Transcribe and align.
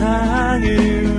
세상을 0.00 1.09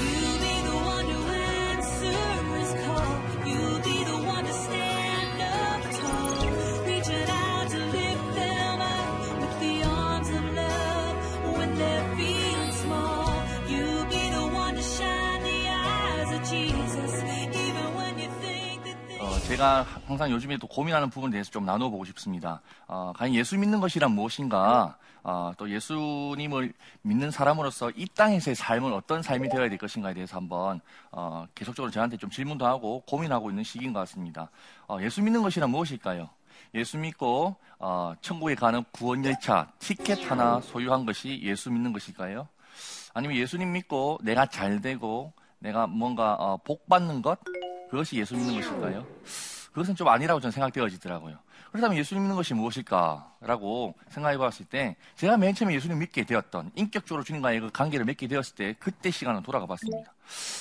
You'll 0.00 0.38
be 0.38 0.54
the 0.68 0.76
one 0.94 1.06
who 1.06 1.22
his 2.56 2.72
call. 2.86 3.14
You 3.46 3.81
제가 19.62 19.86
항상 20.08 20.28
요즘에 20.32 20.56
또 20.56 20.66
고민하는 20.66 21.08
부분에 21.08 21.30
대해서 21.30 21.48
좀 21.52 21.64
나눠보고 21.64 22.04
싶습니다. 22.06 22.60
어, 22.88 23.12
과연 23.16 23.32
예수 23.34 23.56
믿는 23.56 23.78
것이란 23.78 24.10
무엇인가? 24.10 24.98
어, 25.22 25.52
또 25.56 25.70
예수님을 25.70 26.72
믿는 27.02 27.30
사람으로서 27.30 27.92
이 27.94 28.06
땅에서의 28.06 28.56
삶은 28.56 28.92
어떤 28.92 29.22
삶이 29.22 29.48
되어야 29.50 29.68
될 29.68 29.78
것인가에 29.78 30.14
대해서 30.14 30.36
한번 30.36 30.80
어, 31.12 31.46
계속적으로 31.54 31.92
저한테 31.92 32.16
좀 32.16 32.28
질문도 32.28 32.66
하고 32.66 33.04
고민하고 33.06 33.50
있는 33.50 33.62
시기인 33.62 33.92
것 33.92 34.00
같습니다. 34.00 34.50
어, 34.88 34.98
예수 35.00 35.22
믿는 35.22 35.42
것이란 35.42 35.70
무엇일까요? 35.70 36.28
예수 36.74 36.98
믿고 36.98 37.54
어, 37.78 38.14
천국에 38.20 38.56
가는 38.56 38.82
구원 38.90 39.24
열차 39.24 39.70
티켓 39.78 40.28
하나 40.28 40.60
소유한 40.60 41.06
것이 41.06 41.40
예수 41.44 41.70
믿는 41.70 41.92
것일까요? 41.92 42.48
아니면 43.14 43.36
예수님 43.36 43.70
믿고 43.70 44.18
내가 44.22 44.44
잘 44.46 44.80
되고 44.80 45.32
내가 45.60 45.86
뭔가 45.86 46.34
어, 46.34 46.56
복 46.56 46.88
받는 46.88 47.22
것 47.22 47.38
그것이 47.92 48.16
예수 48.16 48.34
믿는 48.34 48.54
것일까요? 48.54 49.06
그것은 49.72 49.94
좀 49.96 50.08
아니라고 50.08 50.40
저는 50.40 50.52
생각되어지더라고요. 50.52 51.38
그렇다면 51.70 51.96
예수님 51.96 52.22
믿는 52.24 52.36
것이 52.36 52.52
무엇일까라고 52.52 53.94
생각해 54.10 54.36
봤을 54.36 54.66
때 54.66 54.96
제가 55.16 55.38
맨 55.38 55.54
처음에 55.54 55.74
예수님 55.74 55.98
믿게 55.98 56.24
되었던 56.24 56.72
인격적으로 56.74 57.24
주님과의 57.24 57.60
그 57.60 57.70
관계를 57.70 58.04
맺게 58.04 58.26
되었을 58.26 58.54
때 58.54 58.74
그때 58.78 59.10
시간을 59.10 59.42
돌아가 59.42 59.64
봤습니다. 59.66 60.12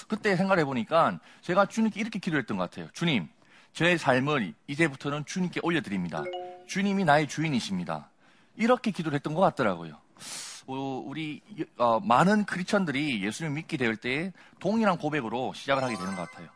그때 0.07 0.35
생각해 0.37 0.63
보니까 0.63 1.19
제가 1.41 1.65
주님께 1.65 1.99
이렇게 1.99 2.19
기도했던 2.19 2.55
것 2.57 2.69
같아요. 2.69 2.87
주님, 2.93 3.27
저의 3.73 3.97
삶을 3.97 4.53
이제부터는 4.67 5.25
주님께 5.25 5.59
올려드립니다. 5.63 6.23
주님이 6.67 7.03
나의 7.03 7.27
주인이십니다. 7.27 8.09
이렇게 8.55 8.91
기도를 8.91 9.17
했던 9.17 9.33
것 9.33 9.41
같더라고요. 9.41 9.97
어, 10.67 11.03
우리 11.05 11.41
어, 11.77 11.99
많은 11.99 12.45
크리스천들이 12.45 13.21
예수님 13.25 13.55
믿게 13.55 13.75
될 13.75 13.97
때 13.97 14.31
동일한 14.59 14.97
고백으로 14.97 15.51
시작을 15.53 15.83
하게 15.83 15.97
되는 15.97 16.15
것 16.15 16.29
같아요. 16.29 16.47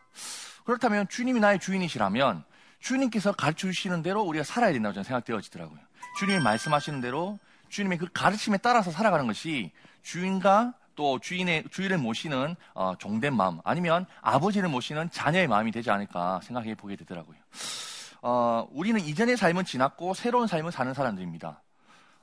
그렇다면 0.66 1.08
주님이 1.08 1.40
나의 1.40 1.58
주인이시라면 1.60 2.44
주님께서 2.80 3.32
가르쳐 3.32 3.68
주시는 3.68 4.02
대로 4.02 4.22
우리가 4.22 4.44
살아야 4.44 4.72
된다고 4.72 4.92
저는 4.92 5.04
생각되어지더라고요. 5.04 5.78
주님이 6.18 6.40
말씀하시는 6.40 7.00
대로 7.00 7.38
주님의 7.68 7.98
그 7.98 8.08
가르침에 8.12 8.58
따라서 8.58 8.90
살아가는 8.90 9.26
것이 9.26 9.72
주인과 10.02 10.74
또 10.94 11.18
주인의 11.18 11.64
주인을 11.70 11.98
모시는 11.98 12.56
어, 12.74 12.94
종된 12.98 13.34
마음 13.34 13.60
아니면 13.64 14.06
아버지를 14.22 14.68
모시는 14.68 15.10
자녀의 15.10 15.46
마음이 15.46 15.70
되지 15.70 15.90
않을까 15.90 16.40
생각해 16.42 16.74
보게 16.74 16.96
되더라고요. 16.96 17.36
어, 18.22 18.66
우리는 18.72 19.00
이전의 19.00 19.36
삶은 19.36 19.64
지났고 19.64 20.14
새로운 20.14 20.46
삶을 20.46 20.72
사는 20.72 20.92
사람들입니다. 20.92 21.62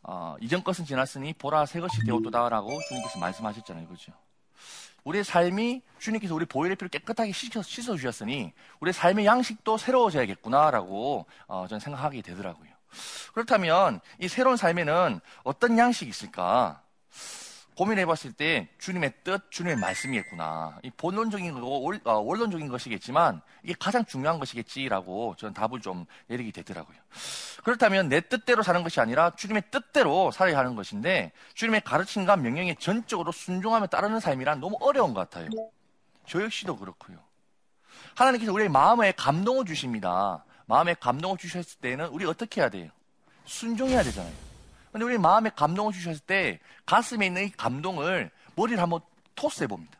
어, 0.03 0.35
이전 0.41 0.63
것은 0.63 0.85
지났으니 0.85 1.33
보라 1.33 1.65
새 1.65 1.79
것이 1.79 2.03
되었도다라고 2.03 2.79
주님께서 2.89 3.19
말씀하셨잖아요, 3.19 3.87
그렇죠? 3.87 4.11
우리의 5.03 5.23
삶이 5.23 5.81
주님께서 5.99 6.33
우리 6.33 6.45
보혈의 6.45 6.75
피를 6.75 6.89
깨끗하게 6.89 7.31
씻어, 7.31 7.61
주셨으니 7.61 8.53
우리의 8.79 8.93
삶의 8.93 9.25
양식도 9.25 9.77
새로워져야겠구나라고 9.77 11.25
어, 11.47 11.65
저는 11.67 11.79
생각하게 11.79 12.21
되더라고요. 12.21 12.69
그렇다면 13.33 13.99
이 14.19 14.27
새로운 14.27 14.57
삶에는 14.57 15.19
어떤 15.43 15.77
양식이 15.77 16.09
있을까? 16.09 16.81
고민해 17.75 18.05
봤을 18.05 18.31
때 18.31 18.67
주님의 18.79 19.13
뜻, 19.23 19.49
주님의 19.49 19.77
말씀이겠구나. 19.77 20.79
이 20.83 20.91
본론적인 20.91 21.53
거고 21.53 21.93
어, 22.03 22.13
원론적인 22.19 22.67
것이겠지만 22.67 23.41
이게 23.63 23.73
가장 23.79 24.05
중요한 24.05 24.39
것이겠지라고 24.39 25.35
저는 25.37 25.53
답을 25.53 25.81
좀 25.81 26.05
내리게 26.27 26.51
되더라고요. 26.51 26.97
그렇다면 27.63 28.09
내 28.09 28.21
뜻대로 28.21 28.63
사는 28.63 28.83
것이 28.83 28.99
아니라 28.99 29.31
주님의 29.35 29.63
뜻대로 29.71 30.31
살아야 30.31 30.57
하는 30.57 30.75
것인데 30.75 31.31
주님의 31.55 31.81
가르침과 31.81 32.37
명령에 32.37 32.75
전적으로 32.75 33.31
순종하며 33.31 33.87
따르는 33.87 34.19
삶이란 34.19 34.59
너무 34.59 34.77
어려운 34.81 35.13
것 35.13 35.29
같아요. 35.29 35.49
저 36.27 36.41
역시도 36.41 36.77
그렇고요. 36.77 37.17
하나님께서 38.15 38.53
우리의 38.53 38.69
마음에 38.69 39.11
감동을 39.13 39.65
주십니다. 39.65 40.43
마음에 40.65 40.93
감동을 40.93 41.37
주셨을 41.37 41.79
때는 41.79 42.07
우리 42.07 42.25
어떻게 42.25 42.61
해야 42.61 42.69
돼요? 42.69 42.89
순종해야 43.45 44.03
되잖아요. 44.03 44.52
근데 44.93 45.05
우리 45.05 45.17
마음에 45.17 45.49
감동을 45.49 45.91
주셨을 45.91 46.19
때 46.21 46.59
가슴에 46.85 47.25
있는 47.25 47.45
이 47.47 47.51
감동을 47.51 48.29
머리를 48.55 48.81
한번 48.81 49.01
토스해 49.35 49.67
봅니다. 49.67 49.97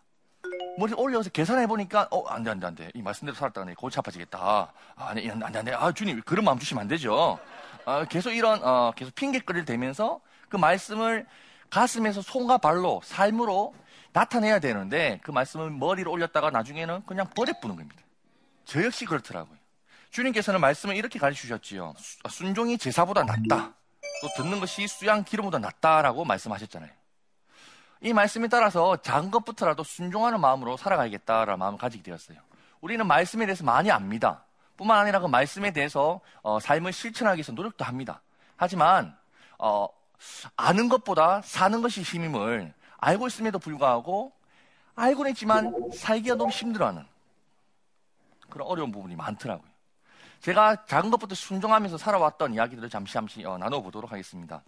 머리 0.77 0.93
올려서 0.93 1.29
계산해 1.31 1.67
보니까 1.67 2.07
어 2.11 2.23
안 2.29 2.43
돼 2.43 2.51
안 2.51 2.59
돼 2.59 2.67
안 2.67 2.75
돼 2.75 2.91
이 2.93 3.01
말씀대로 3.01 3.35
살았다가 3.35 3.65
내 3.65 3.73
골치 3.73 3.97
아파지겠다. 3.99 4.39
아, 4.39 4.71
아니 4.95 5.29
안 5.29 5.39
돼 5.39 5.57
안 5.59 5.65
돼 5.65 5.73
아 5.73 5.91
주님 5.91 6.21
그런 6.21 6.45
마음 6.45 6.59
주시면 6.59 6.81
안 6.81 6.87
되죠. 6.87 7.39
아, 7.85 8.05
계속 8.05 8.31
이런 8.31 8.63
어, 8.63 8.91
계속 8.95 9.13
핑계거리를 9.15 9.65
대면서 9.65 10.21
그 10.47 10.57
말씀을 10.57 11.25
가슴에서 11.69 12.21
손과 12.21 12.59
발로 12.59 13.01
삶으로 13.03 13.73
나타내야 14.13 14.59
되는데 14.59 15.19
그 15.23 15.31
말씀을 15.31 15.71
머리로 15.71 16.11
올렸다가 16.11 16.51
나중에는 16.51 17.03
그냥 17.07 17.27
버려부는 17.35 17.75
겁니다. 17.75 18.01
저 18.65 18.83
역시 18.83 19.05
그렇더라고요. 19.05 19.57
주님께서는 20.11 20.61
말씀을 20.61 20.95
이렇게 20.95 21.17
가르쳐 21.17 21.41
주셨지요. 21.41 21.95
순종이 22.29 22.77
제사보다 22.77 23.23
낫다. 23.23 23.73
또 24.21 24.29
듣는 24.41 24.59
것이 24.59 24.87
수양 24.87 25.23
기름보다 25.23 25.59
낫다라고 25.59 26.25
말씀하셨잖아요. 26.25 26.91
이 28.01 28.13
말씀에 28.13 28.47
따라서 28.47 28.97
작은 28.97 29.31
것부터라도 29.31 29.83
순종하는 29.83 30.39
마음으로 30.41 30.75
살아가야겠다라는 30.77 31.57
마음을 31.57 31.79
가지게 31.79 32.03
되었어요. 32.03 32.37
우리는 32.81 33.05
말씀에 33.07 33.45
대해서 33.45 33.63
많이 33.63 33.89
압니다. 33.91 34.43
뿐만 34.75 34.99
아니라 34.99 35.19
그 35.19 35.27
말씀에 35.27 35.71
대해서 35.71 36.19
어, 36.41 36.59
삶을 36.59 36.91
실천하기 36.91 37.37
위해서 37.37 37.51
노력도 37.53 37.85
합니다. 37.85 38.21
하지만 38.57 39.15
어, 39.57 39.87
아는 40.57 40.89
것보다 40.89 41.41
사는 41.43 41.81
것이 41.81 42.01
힘임을 42.01 42.73
알고 42.97 43.27
있음에도 43.27 43.59
불구하고 43.59 44.33
알고는 44.95 45.31
있지만 45.31 45.73
살기가 45.93 46.35
너무 46.35 46.51
힘들어하는 46.51 47.05
그런 48.49 48.67
어려운 48.67 48.91
부분이 48.91 49.15
많더라고요. 49.15 49.72
제가 50.43 50.85
작은 50.87 51.09
것부터 51.09 51.35
순종하면서 51.35 51.97
살아왔던 51.97 52.53
이야기들을 52.53 52.89
잠시 52.89 53.13
잠시 53.13 53.45
어, 53.45 53.57
나눠보도록 53.57 54.11
하겠습니다. 54.11 54.61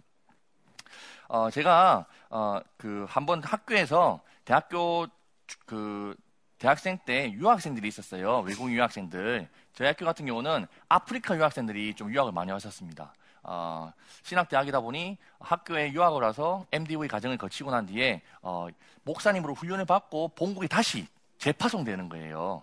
어, 1.28 1.50
제가 1.50 2.06
어, 2.30 2.60
그 2.78 3.04
한번 3.06 3.42
학교에서 3.44 4.22
대학교 4.46 5.06
그 5.66 6.16
대학생 6.56 6.98
때 7.04 7.30
유학생들이 7.30 7.86
있었어요. 7.88 8.38
외국 8.38 8.72
유학생들. 8.72 9.50
저희 9.74 9.88
학교 9.88 10.06
같은 10.06 10.24
경우는 10.24 10.66
아프리카 10.88 11.36
유학생들이 11.36 11.92
좀 11.92 12.10
유학을 12.10 12.32
많이 12.32 12.50
하셨습니다. 12.52 13.12
어, 13.42 13.92
신학대학이다 14.22 14.80
보니 14.80 15.18
학교에 15.40 15.92
유학을 15.92 16.22
와서 16.22 16.64
MDV 16.72 17.06
과정을 17.06 17.36
거치고 17.36 17.70
난 17.70 17.84
뒤에 17.84 18.22
어, 18.40 18.68
목사님으로 19.02 19.52
훈련을 19.52 19.84
받고 19.84 20.28
본국에 20.28 20.68
다시 20.68 21.06
재파송되는 21.36 22.08
거예요. 22.08 22.62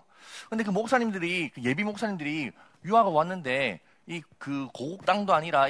근데 0.49 0.63
그 0.63 0.71
목사님들이 0.71 1.49
그 1.49 1.61
예비 1.61 1.83
목사님들이 1.83 2.51
유학을 2.85 3.11
왔는데 3.11 3.79
이 4.07 4.21
그 4.37 4.67
고국 4.73 5.05
땅도 5.05 5.33
아니라 5.33 5.67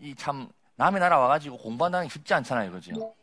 이참 0.00 0.48
남의 0.76 1.00
나라 1.00 1.18
와가지고 1.18 1.56
공부한다는 1.58 2.08
게 2.08 2.12
쉽지 2.12 2.34
않잖아요, 2.34 2.72
그죠? 2.72 3.14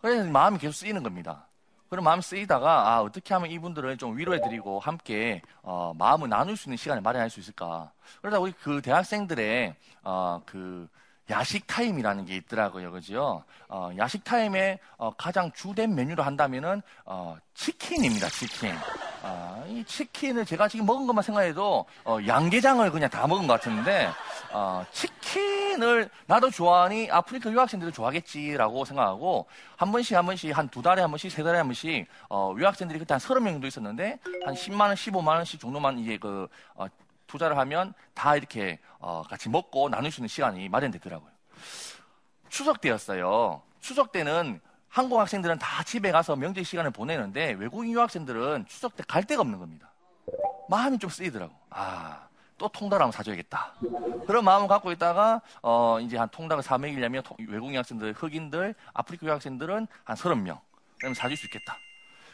그래서 0.00 0.24
마음이 0.30 0.58
계속 0.58 0.72
쓰이는 0.72 1.02
겁니다. 1.02 1.46
그런 1.88 2.04
마음 2.04 2.20
쓰이다가 2.20 2.88
아 2.94 3.02
어떻게 3.02 3.34
하면 3.34 3.50
이분들을 3.50 3.96
좀 3.98 4.16
위로해드리고 4.16 4.80
함께 4.80 5.42
어, 5.62 5.92
마음을 5.96 6.28
나눌 6.28 6.56
수 6.56 6.68
있는 6.68 6.76
시간을 6.76 7.00
마련할 7.02 7.30
수 7.30 7.38
있을까 7.40 7.92
그러다 8.20 8.38
우리 8.40 8.52
그 8.52 8.80
대학생들의 8.82 9.74
어, 10.02 10.42
그 10.46 10.88
야식 11.30 11.66
타임이라는 11.66 12.24
게 12.24 12.36
있더라고요, 12.36 12.92
그죠? 12.92 13.42
어, 13.68 13.90
야식 13.98 14.22
타임에 14.24 14.78
어, 14.96 15.10
가장 15.16 15.50
주된 15.52 15.94
메뉴로 15.94 16.22
한다면은 16.22 16.82
어, 17.04 17.36
치킨입니다, 17.54 18.28
치킨. 18.28 18.74
아, 19.28 19.64
이 19.66 19.82
치킨을 19.84 20.44
제가 20.44 20.68
지금 20.68 20.86
먹은 20.86 21.04
것만 21.08 21.20
생각해도 21.24 21.84
어, 22.04 22.18
양계장을 22.24 22.88
그냥 22.92 23.10
다 23.10 23.26
먹은 23.26 23.48
것 23.48 23.54
같은데 23.54 24.08
어, 24.52 24.84
치킨을 24.92 26.08
나도 26.26 26.50
좋아하니 26.50 27.10
아프리카 27.10 27.50
유학생들도 27.50 27.92
좋아하겠지라고 27.92 28.84
생각하고 28.84 29.46
한 29.76 29.90
번씩 29.90 30.16
한 30.16 30.26
번씩 30.26 30.56
한 30.56 30.68
두 30.68 30.80
달에 30.80 31.02
한 31.02 31.10
번씩 31.10 31.32
세 31.32 31.42
달에 31.42 31.58
한 31.58 31.66
번씩 31.66 32.06
어, 32.30 32.54
유학생들이 32.56 33.00
그때 33.00 33.14
한 33.14 33.18
서른 33.18 33.42
명 33.42 33.54
정도 33.54 33.66
있었는데 33.66 34.20
한 34.44 34.54
10만 34.54 34.80
원, 34.82 34.94
15만 34.94 35.26
원씩 35.28 35.58
정도만 35.58 35.98
이제 35.98 36.18
그 36.18 36.46
어, 36.76 36.86
투자를 37.26 37.58
하면 37.58 37.94
다 38.14 38.36
이렇게 38.36 38.78
어, 39.00 39.24
같이 39.28 39.48
먹고 39.48 39.88
나눌 39.88 40.12
수 40.12 40.20
있는 40.20 40.28
시간이 40.28 40.68
마련되더라고요. 40.68 41.30
추석 42.48 42.80
때였어요. 42.80 43.60
추석 43.80 44.12
때는 44.12 44.60
한국 44.96 45.20
학생들은 45.20 45.58
다 45.58 45.82
집에 45.82 46.10
가서 46.10 46.34
명절 46.36 46.64
시간을 46.64 46.90
보내는데 46.90 47.52
외국인 47.58 47.92
유학생들은 47.92 48.64
추석 48.66 48.96
때 48.96 49.02
갈 49.06 49.22
데가 49.24 49.42
없는 49.42 49.58
겁니다. 49.58 49.90
마음이 50.70 50.98
좀 50.98 51.10
쓰이더라고. 51.10 51.52
아, 51.68 52.26
또 52.56 52.66
통닭 52.68 52.98
한번 52.98 53.12
사줘야겠다. 53.12 53.74
그런 54.26 54.42
마음을 54.42 54.66
갖고 54.68 54.90
있다가, 54.92 55.42
어, 55.60 55.98
이제 56.00 56.16
한 56.16 56.30
통닭을 56.30 56.62
사 56.62 56.78
먹이려면 56.78 57.22
통- 57.24 57.36
외국인 57.46 57.76
학생들, 57.76 58.14
흑인들, 58.14 58.74
아프리카 58.94 59.26
유학생들은 59.26 59.86
한 60.04 60.16
30명. 60.16 60.58
그러면 60.98 61.14
사줄 61.14 61.36
수 61.36 61.44
있겠다. 61.44 61.76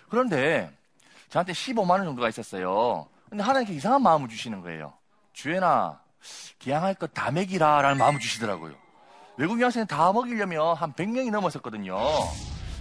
그런데 0.08 0.70
저한테 1.30 1.52
15만원 1.54 2.04
정도가 2.04 2.28
있었어요. 2.28 3.08
근데 3.28 3.42
하나님께 3.42 3.74
이상한 3.74 4.00
마음을 4.04 4.28
주시는 4.28 4.60
거예요. 4.60 4.92
주연아, 5.32 6.00
기양할 6.60 6.94
것 6.94 7.12
다 7.12 7.32
먹이라 7.32 7.82
라는 7.82 7.98
마음을 7.98 8.20
주시더라고요. 8.20 8.74
외국인 9.36 9.64
학생 9.64 9.86
다 9.86 10.12
먹이려면 10.12 10.76
한 10.76 10.92
100명이 10.92 11.30
넘었었거든요. 11.30 11.96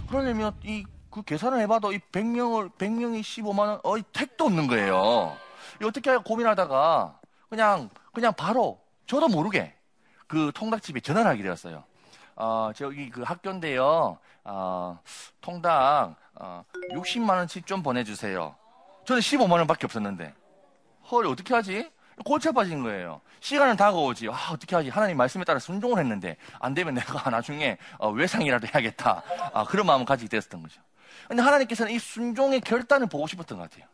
그러려면 0.08 0.54
이, 0.64 0.84
그 1.10 1.22
계산을 1.22 1.60
해봐도 1.60 1.92
이 1.92 1.98
100명을, 1.98 2.72
100명이 2.76 3.20
15만 3.20 3.58
원, 3.58 3.80
어이, 3.82 4.02
택도 4.12 4.44
없는 4.44 4.66
거예요. 4.66 5.36
이 5.80 5.84
어떻게 5.84 6.10
할까 6.10 6.22
고민하다가 6.24 7.18
그냥, 7.48 7.88
그냥 8.12 8.32
바로 8.34 8.80
저도 9.06 9.28
모르게 9.28 9.74
그 10.26 10.52
통닭집에 10.54 11.00
전화를 11.00 11.30
하게 11.30 11.42
되었어요. 11.42 11.84
어, 12.36 12.70
저기 12.74 13.10
그 13.10 13.22
학교인데요. 13.22 14.18
어, 14.44 15.00
통닭, 15.40 16.16
어, 16.34 16.64
60만 16.92 17.30
원씩 17.30 17.66
좀 17.66 17.82
보내주세요. 17.82 18.54
저는 19.04 19.20
15만 19.20 19.52
원밖에 19.52 19.86
없었는데. 19.86 20.34
헐, 21.10 21.26
어떻게 21.26 21.54
하지? 21.54 21.90
골치 22.24 22.52
빠진 22.52 22.82
거예요. 22.82 23.20
시간은 23.40 23.76
다가오지. 23.76 24.28
아, 24.28 24.50
어떻게 24.52 24.76
하지? 24.76 24.88
하나님 24.88 25.16
말씀에 25.16 25.44
따라 25.44 25.58
순종을 25.58 25.98
했는데, 25.98 26.36
안 26.60 26.74
되면 26.74 26.94
내가 26.94 27.28
나중에 27.30 27.78
어, 27.98 28.10
외상이라도 28.10 28.68
해야겠다. 28.68 29.22
아, 29.52 29.64
그런 29.64 29.86
마음을 29.86 30.04
가지게 30.06 30.28
됐었던 30.28 30.62
거죠. 30.62 30.80
근데 31.28 31.42
하나님께서는 31.42 31.92
이 31.92 31.98
순종의 31.98 32.60
결단을 32.60 33.06
보고 33.06 33.26
싶었던 33.26 33.58
것 33.58 33.70
같아요. 33.70 33.86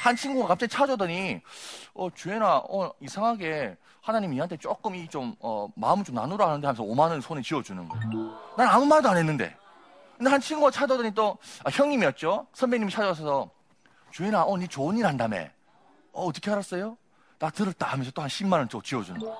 한 0.00 0.16
친구가 0.16 0.48
갑자기 0.48 0.72
찾아오더니, 0.72 1.40
어, 1.94 2.08
주연아, 2.12 2.62
어, 2.68 2.92
이상하게 3.00 3.76
하나님이 4.00 4.36
이한테 4.36 4.56
조금 4.56 4.96
이 4.96 5.06
좀, 5.06 5.34
어, 5.38 5.68
마음을 5.76 6.04
좀 6.04 6.16
나누라 6.16 6.48
하는데 6.48 6.66
하면서 6.66 6.82
5만원 6.82 7.20
손에 7.22 7.40
쥐어주는 7.42 7.88
거예요. 7.88 8.36
난 8.56 8.66
아무 8.68 8.84
말도 8.86 9.08
안 9.08 9.16
했는데. 9.16 9.56
근데 10.16 10.30
한 10.30 10.40
친구가 10.40 10.72
찾아오더니 10.72 11.14
또, 11.14 11.38
아, 11.64 11.70
형님이었죠? 11.70 12.48
선배님이 12.52 12.90
찾아와서, 12.90 13.48
주연아, 14.10 14.42
어, 14.42 14.58
니 14.58 14.66
좋은 14.66 14.96
일 14.96 15.06
한다며. 15.06 15.46
어, 16.12 16.26
어떻게 16.26 16.50
알았어요? 16.50 16.96
나 17.42 17.50
들었다 17.50 17.88
하면서 17.88 18.12
또 18.12 18.22
한 18.22 18.28
10만 18.28 18.52
원 18.52 18.68
또 18.68 18.80
쥐어주는 18.80 19.18
거예요. 19.20 19.36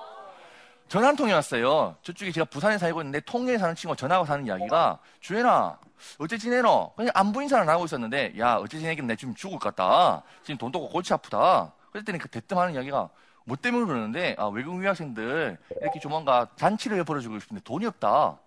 전화 0.89 1.07
한 1.07 1.15
통이 1.15 1.31
왔어요. 1.31 1.95
저쪽에 2.01 2.33
제가 2.33 2.43
부산에 2.45 2.77
살고 2.77 2.99
있는데 3.01 3.21
통영에 3.21 3.57
사는 3.57 3.73
친구가 3.73 3.95
전화하고 3.95 4.25
사는 4.25 4.45
이야기가 4.45 4.99
주연아 5.21 5.79
어째 6.19 6.37
지내노? 6.37 6.91
그냥 6.97 7.11
안부 7.15 7.41
인사를 7.41 7.61
안 7.63 7.69
하고 7.69 7.85
있었는데 7.85 8.33
야 8.37 8.57
어째 8.57 8.77
지내긴 8.77 9.07
내 9.07 9.15
지금 9.15 9.33
죽을 9.33 9.57
것 9.57 9.73
같다. 9.73 10.21
지금 10.43 10.57
돈도 10.57 10.79
없고 10.79 10.91
골치 10.91 11.13
아프다. 11.13 11.71
그랬더니 11.93 12.19
그 12.19 12.27
대뜸 12.27 12.57
하는 12.57 12.73
이야기가 12.73 13.07
뭐 13.45 13.55
때문에 13.55 13.85
그러는데 13.85 14.35
아, 14.37 14.47
외국 14.47 14.83
유학생들 14.83 15.57
이렇게 15.81 15.99
조만간 16.01 16.45
잔치를 16.57 17.05
벌어주고 17.05 17.39
싶은데 17.39 17.63
돈이 17.63 17.85
없다. 17.85 18.37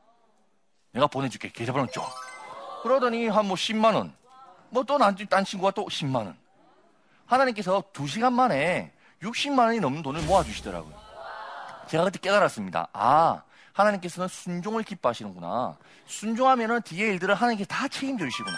내가 0.93 1.07
보내줄게 1.07 1.49
계좌번호 1.51 1.87
줘. 1.87 2.03
그러더니 2.83 3.29
한 3.29 3.47
뭐 3.47 3.57
10만 3.57 3.95
원. 3.95 4.15
뭐또딴 4.69 5.17
친구가 5.47 5.71
또 5.71 5.87
10만 5.87 6.17
원. 6.17 6.37
하나님께서 7.25 7.83
두 7.95 8.07
시간 8.07 8.35
만에 8.35 8.93
60만 9.23 9.59
원이 9.59 9.81
넘는 9.81 10.03
돈을 10.03 10.23
모아주시더라고요. 10.23 10.95
제가 11.89 12.05
그때 12.05 12.19
깨달았습니다. 12.19 12.89
아, 12.93 13.43
하나님께서는 13.73 14.29
순종을 14.29 14.83
기뻐하시는구나. 14.83 15.77
순종하면은 16.07 16.83
뒤에 16.83 17.09
일들을 17.09 17.35
하나님께 17.35 17.65
다 17.67 17.89
책임져 17.89 18.25
주시구나. 18.27 18.57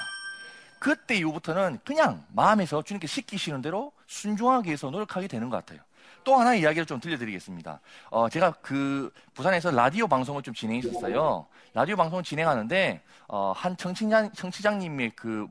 그때 0.79 1.17
이후부터는 1.17 1.81
그냥 1.85 2.25
마음에서 2.33 2.83
주님께 2.83 3.07
시키시는 3.07 3.63
대로 3.63 3.93
순종하기 4.07 4.69
위해서 4.69 4.91
노력하게 4.91 5.27
되는 5.27 5.51
것 5.51 5.57
같아요. 5.57 5.81
또 6.25 6.37
하나 6.37 6.55
이야기를 6.55 6.87
좀 6.87 7.01
들려드리겠습니다. 7.01 7.81
어, 8.11 8.29
제가 8.29 8.53
그 8.63 9.13
부산에서 9.35 9.71
라디오 9.71 10.07
방송을 10.07 10.43
좀 10.43 10.55
진행했었어요. 10.55 11.47
라디오 11.75 11.97
방송을 11.97 12.23
진행하는데 12.23 13.03
어, 13.29 13.53
한 13.57 13.77
청취장, 13.77 14.33
청취장님의 14.33 15.13
그 15.17 15.47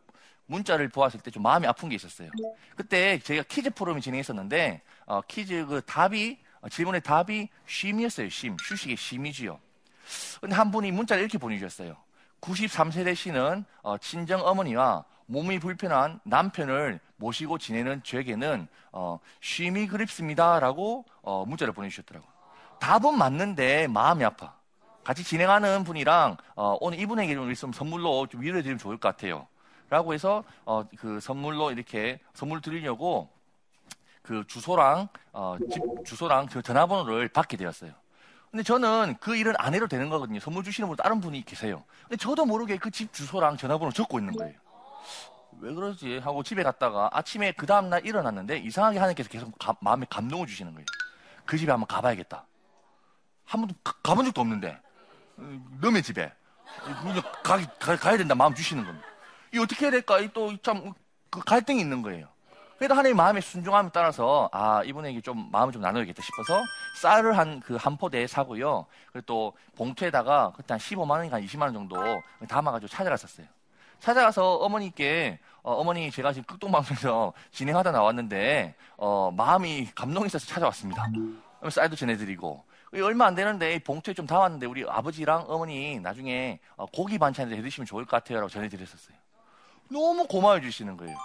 문자를 0.46 0.88
보았을 0.90 1.20
때 1.20 1.30
좀 1.30 1.44
마음이 1.44 1.68
아픈 1.68 1.90
게 1.90 1.96
있었어요. 1.96 2.30
그때 2.76 3.20
퀴즈 3.20 3.70
프로그램을 3.72 4.02
진행했었는데 4.02 4.82
어, 5.08 5.22
퀴즈 5.22 5.66
그 5.66 5.82
답이 5.86 6.38
어, 6.62 6.70
질문의 6.70 7.02
답이 7.02 7.50
쉼이었어요. 7.66 8.30
쉼. 8.30 8.56
휴식의 8.60 8.98
쉼이지요. 8.98 9.60
근데 10.40 10.56
한 10.56 10.70
분이 10.70 10.92
문자를 10.92 11.24
이렇게 11.24 11.38
보내주셨어요. 11.38 11.96
93세대 12.42 13.16
씨는 13.16 13.66
어, 13.82 13.98
친정 13.98 14.46
어머니와 14.46 15.06
몸이 15.26 15.60
불편한 15.60 16.20
남편을 16.24 17.00
모시고 17.16 17.58
지내는 17.58 18.04
저에게는 18.04 18.68
어, 18.92 19.20
쉼이 19.42 19.88
그립습니다라고 19.88 21.06
어, 21.22 21.46
문자를 21.46 21.74
보내주셨더라고요. 21.74 22.32
답은 22.80 23.18
맞는데 23.18 23.88
마음이 23.88 24.24
아파. 24.24 24.56
같이 25.04 25.24
진행하는 25.24 25.84
분이랑 25.84 26.38
어, 26.56 26.78
오늘 26.82 27.00
이분에게 27.00 27.34
좀 27.34 27.50
있으면 27.52 27.72
선물로 27.74 28.28
좀 28.28 28.42
위로해 28.42 28.62
드리면 28.62 28.78
좋을 28.78 28.98
것 28.98 29.10
같아요. 29.10 29.48
라고 29.90 30.14
해서 30.14 30.44
어, 30.66 30.84
그 30.98 31.20
선물로 31.22 31.72
이렇게 31.72 32.20
선물 32.34 32.62
드리려고 32.62 33.30
그 34.28 34.44
주소랑 34.46 35.08
어, 35.32 35.56
집 35.72 35.82
주소랑 36.06 36.50
저 36.50 36.62
전화번호를 36.62 37.30
받게 37.30 37.56
되었어요. 37.56 37.94
근데 38.52 38.62
저는 38.62 39.16
그 39.22 39.38
일은 39.38 39.54
안 39.58 39.74
해도 39.74 39.88
되는 39.88 40.10
거거든요. 40.10 40.42
선물 40.42 40.66
주시는 40.66 40.90
분 40.90 40.98
다른 40.98 41.22
분이 41.22 41.46
계세요. 41.46 41.86
근데 42.04 42.18
저도 42.18 42.46
모르게 42.46 42.76
그 42.78 42.92
집 42.92 43.14
주소랑 43.14 43.56
전화번호 43.56 43.92
적고 43.94 44.20
있는 44.20 44.36
거예요. 44.36 44.54
왜 45.60 45.74
그러지? 45.74 46.18
하고 46.18 46.44
집에 46.44 46.62
갔다가 46.62 47.10
아침에 47.14 47.54
그 47.54 47.66
다음날 47.66 48.06
일어났는데 48.06 48.58
이상하게 48.58 48.98
하나님께서 49.00 49.30
계속 49.30 49.58
가- 49.58 49.76
마음에 49.80 50.06
감동을 50.10 50.46
주시는 50.46 50.74
거예요. 50.74 50.86
그 51.46 51.58
집에 51.58 51.72
한번 51.72 51.88
가봐야겠다. 51.88 52.46
한 53.46 53.62
번도 53.62 53.76
가, 53.82 53.94
가본 54.04 54.26
적도 54.26 54.42
없는데. 54.42 54.78
어, 55.38 55.60
너네 55.80 56.02
집에. 56.02 56.32
가, 57.44 57.58
가, 57.80 57.96
가야 57.96 58.18
된다 58.18 58.36
마음 58.36 58.54
주시는 58.54 58.86
겁니다. 58.86 59.08
이 59.54 59.58
어떻게 59.60 59.86
해야 59.86 59.92
될까? 59.92 60.20
또 60.34 60.52
참 60.62 60.94
그 61.30 61.42
갈등이 61.42 61.80
있는 61.82 62.02
거예요. 62.02 62.28
그래도 62.78 62.94
하나님 62.94 63.18
마음의 63.18 63.42
순종함에 63.42 63.90
따라서 63.92 64.50
아 64.52 64.84
이분에게 64.84 65.22
좀 65.22 65.50
마음을 65.52 65.74
좀 65.74 65.82
나눠야겠다 65.82 66.22
싶어서 66.22 66.64
쌀을 67.02 67.38
한 67.38 67.60
그 67.60 67.76
한 67.78 67.98
포대 67.98 68.28
사고요. 68.28 68.86
그리고 69.12 69.26
또 69.26 69.54
봉투에다가 69.76 70.54
그때 70.56 70.74
한 70.74 70.80
15만 70.80 71.10
원인가 71.12 71.40
20만 71.40 71.62
원 71.64 71.74
정도 71.74 71.96
담아가지고 72.48 72.88
찾아갔었어요. 72.88 73.48
찾아가서 74.00 74.58
어머니께 74.58 75.40
어, 75.64 75.84
머니 75.84 76.12
제가 76.12 76.32
지금 76.34 76.46
극동방송에서 76.46 77.34
진행하다 77.52 77.92
나왔는데 77.92 78.76
어, 78.98 79.32
마음이 79.36 79.90
감동이 79.96 80.28
있어서 80.28 80.46
찾아왔습니다. 80.46 81.04
그러면 81.60 81.72
쌀도 81.72 81.96
전해드리고 81.96 82.64
이 82.94 83.02
얼마 83.02 83.26
안 83.26 83.34
되는데 83.34 83.74
이 83.74 83.80
봉투에 83.80 84.14
좀 84.14 84.28
담았는데 84.28 84.68
우리 84.68 84.86
아버지랑 84.88 85.46
어머니 85.48 86.00
나중에 86.00 86.60
어, 86.76 86.86
고기 86.86 87.18
반찬을 87.18 87.58
해드시면 87.58 87.88
좋을 87.88 88.06
것 88.06 88.12
같아요라고 88.12 88.50
전해드렸었어요. 88.50 89.18
너무 89.90 90.28
고마워 90.28 90.60
주시는 90.62 90.96
거예요. 90.96 91.18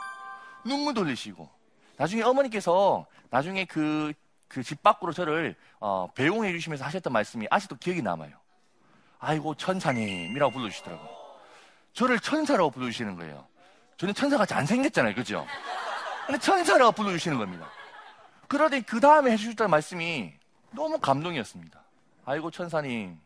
눈물 0.65 0.95
돌리시고 0.95 1.49
나중에 1.97 2.23
어머니께서 2.23 3.07
나중에 3.31 3.65
그 3.65 4.13
그 4.53 4.63
집 4.63 4.83
밖으로 4.83 5.13
저를 5.15 5.57
어, 5.81 6.09
배웅해 6.15 6.53
주시면서 6.53 6.85
하셨던 6.85 7.11
말씀이 7.11 7.47
아직도 7.51 7.77
기억이 7.77 8.03
남아요. 8.03 8.33
아이고 9.19 9.55
천사님이라고 9.55 10.53
불러주시더라고요. 10.53 11.09
저를 11.95 12.21
천사라고 12.21 12.71
불러주시는 12.71 13.17
거예요. 13.17 13.47
저는 13.97 14.13
천사같이 14.13 14.53
안 14.53 14.67
생겼잖아요, 14.67 15.15
그죠? 15.15 15.47
근데 16.27 16.39
천사라고 16.39 16.93
불러주시는 16.93 17.39
겁니다. 17.39 17.71
그러더니 18.47 18.83
그 18.83 19.01
다음에 19.01 19.31
해주셨던 19.33 19.71
말씀이 19.71 20.35
너무 20.73 20.99
감동이었습니다. 20.99 21.83
아이고 22.27 22.51
천사님, 22.51 23.19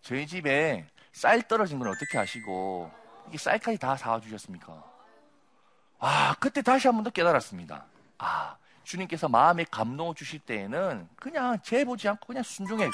저희 0.00 0.26
집에 0.26 0.86
쌀 1.12 1.42
떨어진 1.42 1.78
건 1.78 1.88
어떻게 1.88 2.16
아시고 2.16 2.90
이게 3.28 3.36
쌀까지 3.36 3.76
다 3.76 3.96
사와 3.98 4.20
주셨습니까? 4.20 4.89
아, 6.00 6.34
그때 6.40 6.62
다시 6.62 6.86
한 6.88 6.96
번 6.96 7.04
더 7.04 7.10
깨달았습니다. 7.10 7.84
아, 8.18 8.56
주님께서 8.84 9.28
마음에 9.28 9.64
감동을 9.70 10.14
주실 10.14 10.40
때에는 10.40 11.08
그냥 11.16 11.58
재보지 11.62 12.08
않고 12.08 12.26
그냥 12.26 12.42
순종해. 12.42 12.88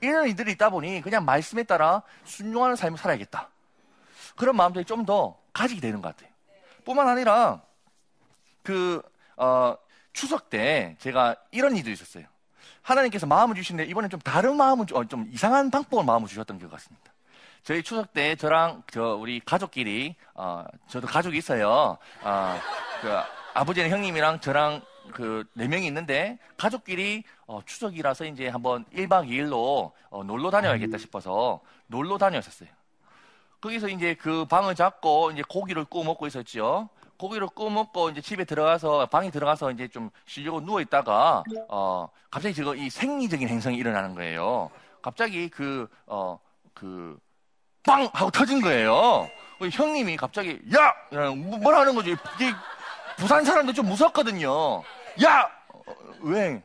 이런 0.00 0.28
이들이 0.28 0.52
있다 0.52 0.68
보니 0.70 1.00
그냥 1.00 1.24
말씀에 1.24 1.62
따라 1.64 2.02
순종하는 2.24 2.76
삶을 2.76 2.98
살아야겠다. 2.98 3.48
그런 4.36 4.56
마음들이 4.56 4.84
좀 4.84 5.06
더 5.06 5.38
가지게 5.52 5.80
되는 5.80 6.02
것 6.02 6.14
같아요. 6.14 6.30
뿐만 6.84 7.08
아니라 7.08 7.62
그 8.62 9.00
어, 9.36 9.76
추석 10.12 10.50
때 10.50 10.96
제가 11.00 11.36
이런 11.50 11.76
일도 11.76 11.90
있었어요. 11.90 12.24
하나님께서 12.82 13.26
마음을 13.26 13.56
주시는데 13.56 13.90
이번엔 13.90 14.10
좀 14.10 14.20
다른 14.20 14.56
마음을 14.56 14.86
주- 14.86 14.96
어, 14.96 15.04
좀 15.04 15.28
이상한 15.32 15.70
방법으로 15.70 16.04
마음을 16.04 16.28
주셨던 16.28 16.58
것 16.58 16.70
같습니다. 16.70 17.10
저희 17.66 17.82
추석 17.82 18.12
때 18.12 18.36
저랑 18.36 18.84
저 18.92 19.16
우리 19.16 19.40
가족끼리 19.40 20.14
어, 20.34 20.64
저도 20.86 21.08
가족이 21.08 21.36
있어요. 21.36 21.98
어, 22.22 22.60
그 23.02 23.08
아버지는 23.54 23.90
형님이랑 23.90 24.38
저랑 24.38 24.82
그 25.12 25.44
네 25.54 25.66
명이 25.66 25.84
있는데 25.88 26.38
가족끼리 26.56 27.24
어, 27.48 27.60
추석이라서 27.66 28.26
이제 28.26 28.46
한번 28.46 28.84
1박 28.94 29.28
2일로 29.28 29.90
어, 30.10 30.22
놀러 30.22 30.52
다녀야겠다 30.52 30.96
싶어서 30.96 31.60
놀러 31.88 32.18
다녔었어요. 32.18 32.68
거기서 33.60 33.88
이제 33.88 34.14
그 34.14 34.44
방을 34.44 34.76
잡고 34.76 35.32
이제 35.32 35.42
고기를 35.48 35.86
구워 35.86 36.04
먹고 36.04 36.28
있었죠. 36.28 36.88
고기를 37.18 37.48
구워 37.48 37.68
먹고 37.70 38.10
이제 38.10 38.20
집에 38.20 38.44
들어가서 38.44 39.06
방에 39.06 39.32
들어가서 39.32 39.72
이제 39.72 39.88
좀 39.88 40.10
쉬려고 40.24 40.60
누워 40.60 40.80
있다가 40.80 41.42
어 41.68 42.08
갑자기 42.30 42.54
저거 42.54 42.76
이 42.76 42.88
생리적인 42.90 43.48
행성이 43.48 43.76
일어나는 43.78 44.14
거예요. 44.14 44.70
갑자기 45.02 45.48
그 45.48 45.88
어그 46.06 47.18
빵 47.86 48.08
하고 48.12 48.30
터진 48.30 48.60
거예요. 48.60 49.30
형님이 49.72 50.16
갑자기 50.16 50.60
야 50.76 50.92
이러는 51.10 51.60
뭐라 51.62 51.80
하는 51.80 51.94
거지. 51.94 52.16
이게 52.36 52.52
부산 53.16 53.44
사람들 53.44 53.72
좀 53.74 53.86
무섭거든요. 53.86 54.82
야 55.24 55.50
어, 55.72 55.94
왜 56.20 56.62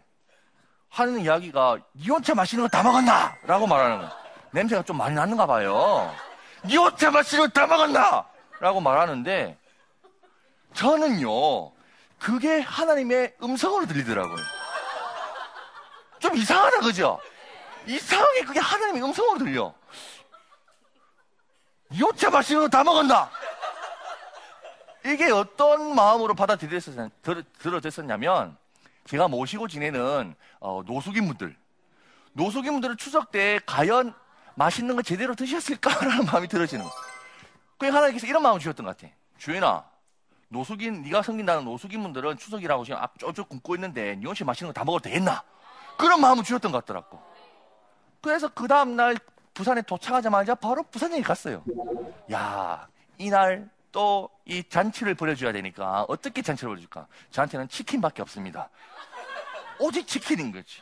하는 0.90 1.22
이야기가 1.22 1.78
니 1.96 2.10
혼자 2.10 2.36
마시는 2.36 2.66
거 2.66 2.68
다 2.68 2.84
먹었나? 2.84 3.36
라고 3.44 3.66
말하는 3.68 3.98
거예요. 4.00 4.12
냄새가 4.52 4.84
좀 4.84 4.98
많이 4.98 5.16
났는가 5.16 5.46
봐요. 5.46 6.14
니 6.66 6.76
혼자 6.76 7.10
마시는 7.12 7.46
거 7.46 7.54
다 7.54 7.66
먹었나? 7.68 8.26
라고 8.60 8.82
말하는데 8.82 9.58
저는요 10.74 11.72
그게 12.20 12.60
하나님의 12.60 13.36
음성으로 13.42 13.86
들리더라고요. 13.88 14.38
좀 16.20 16.36
이상하다 16.36 16.80
그죠? 16.82 17.20
이상하게 17.88 18.42
그게 18.42 18.60
하나님의 18.60 19.04
음성으로 19.04 19.40
들려. 19.40 19.74
마시는 22.32 22.62
거다 22.64 22.84
먹었나? 22.84 23.30
이게 25.06 25.32
어떤 25.32 25.96
마음으로 25.96 26.34
받아들여졌었냐면 26.36 28.58
제가 29.06 29.28
모시고 29.28 29.68
지내는 29.68 30.36
어, 30.60 30.84
노숙인분들 30.86 31.56
노숙인분들은 32.34 32.98
추석 32.98 33.32
때 33.32 33.60
과연 33.66 34.14
맛있는 34.56 34.96
거 34.96 35.02
제대로 35.02 35.34
드셨을까라는 35.36 36.26
마음이 36.32 36.48
들어지는 36.48 36.86
거예요. 36.86 36.96
그게 37.78 37.92
하나님께서 37.92 38.28
이런 38.28 38.44
마음을 38.44 38.60
주셨던 38.60 38.86
것 38.86 38.96
같아. 38.98 39.12
주인아, 39.38 39.84
노숙인 40.50 41.02
네가 41.02 41.24
섬긴다는 41.24 41.66
노숙인분들은 41.66 42.38
추석이라고 42.38 42.86
지금 42.86 43.00
앞 43.02 43.18
쪼쭉 43.18 43.50
굶고 43.50 43.76
있는데 43.76 44.16
니 44.16 44.26
혼자 44.26 44.46
맛있는 44.46 44.72
거 44.72 44.80
다 44.80 44.86
먹어도 44.86 45.10
되겠나? 45.10 45.44
그런 45.98 46.22
마음을 46.22 46.44
주셨던 46.44 46.72
것 46.72 46.86
같더라고. 46.86 47.20
그래서 48.22 48.48
그 48.50 48.68
다음 48.68 48.96
날 48.96 49.18
부산에 49.62 49.84
도착하자마자 49.84 50.56
바로 50.56 50.82
부산에 50.82 51.22
갔어요. 51.22 51.64
야, 52.32 52.88
이날 53.20 53.70
또 53.92 54.28
이 54.46 54.64
잔치를 54.68 55.14
벌여줘야 55.14 55.52
되니까 55.54 56.04
어떻게 56.10 56.42
잔치를 56.42 56.72
벌여줄까? 56.72 57.08
저한테는 57.30 57.70
치킨밖에 57.70 58.24
없습니다. 58.24 58.70
오직 59.80 60.08
치킨인 60.08 60.52
거지. 60.52 60.82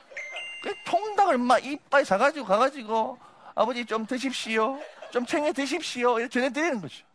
그 0.64 0.74
통닭을 0.86 1.38
막 1.38 1.64
이빨 1.64 2.06
사가지고 2.06 2.46
가가지고 2.46 3.20
아버지 3.54 3.86
좀 3.86 4.06
드십시오. 4.08 4.80
좀 5.12 5.26
챙겨 5.26 5.52
드십시오. 5.52 6.18
이렇게 6.20 6.30
전해드리는 6.40 6.80
거죠. 6.82 7.06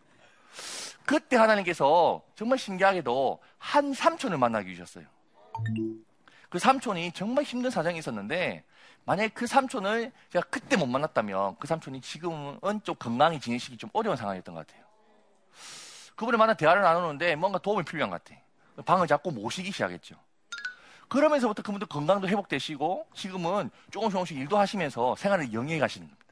그때 1.06 1.37
하나님께서 1.37 2.23
정말 2.37 2.59
신기하게도 2.59 3.40
한 3.59 3.94
삼촌을 3.94 4.37
만나게 4.37 4.75
주셨어요. 4.75 5.06
그 6.50 6.59
삼촌이 6.59 7.12
정말 7.12 7.42
힘든 7.44 7.71
사정이 7.71 7.99
있었는데 7.99 8.64
만약에 9.04 9.28
그 9.28 9.46
삼촌을 9.46 10.12
제가 10.30 10.46
그때 10.50 10.76
못 10.76 10.87
만났다면 10.87 11.56
그 11.58 11.66
삼촌이 11.66 12.00
지금은 12.00 12.80
좀 12.82 12.94
건강히 12.99 13.38
지내시기 13.38 13.76
좀 13.76 13.90
어려운 13.92 14.16
상황이었던 14.16 14.54
것 14.54 14.66
같아요. 14.66 14.84
그분을 16.16 16.38
만나 16.38 16.54
대화를 16.54 16.82
나누는데 16.82 17.37
뭔가 17.37 17.58
도움이 17.58 17.84
필요한 17.84 18.11
것 18.11 18.23
같아요. 18.23 18.38
방을 18.84 19.06
잡고 19.06 19.30
모시기 19.30 19.70
시작했죠. 19.70 20.16
그러면서부터 21.08 21.62
그분도 21.62 21.87
건강도 21.87 22.28
회복되시고 22.28 23.06
지금은 23.14 23.70
조금씩 23.90 24.12
조금씩 24.12 24.37
일도 24.38 24.58
하시면서 24.58 25.14
생활을 25.16 25.52
영위해 25.52 25.78
가시는 25.78 26.08
겁니다. 26.08 26.25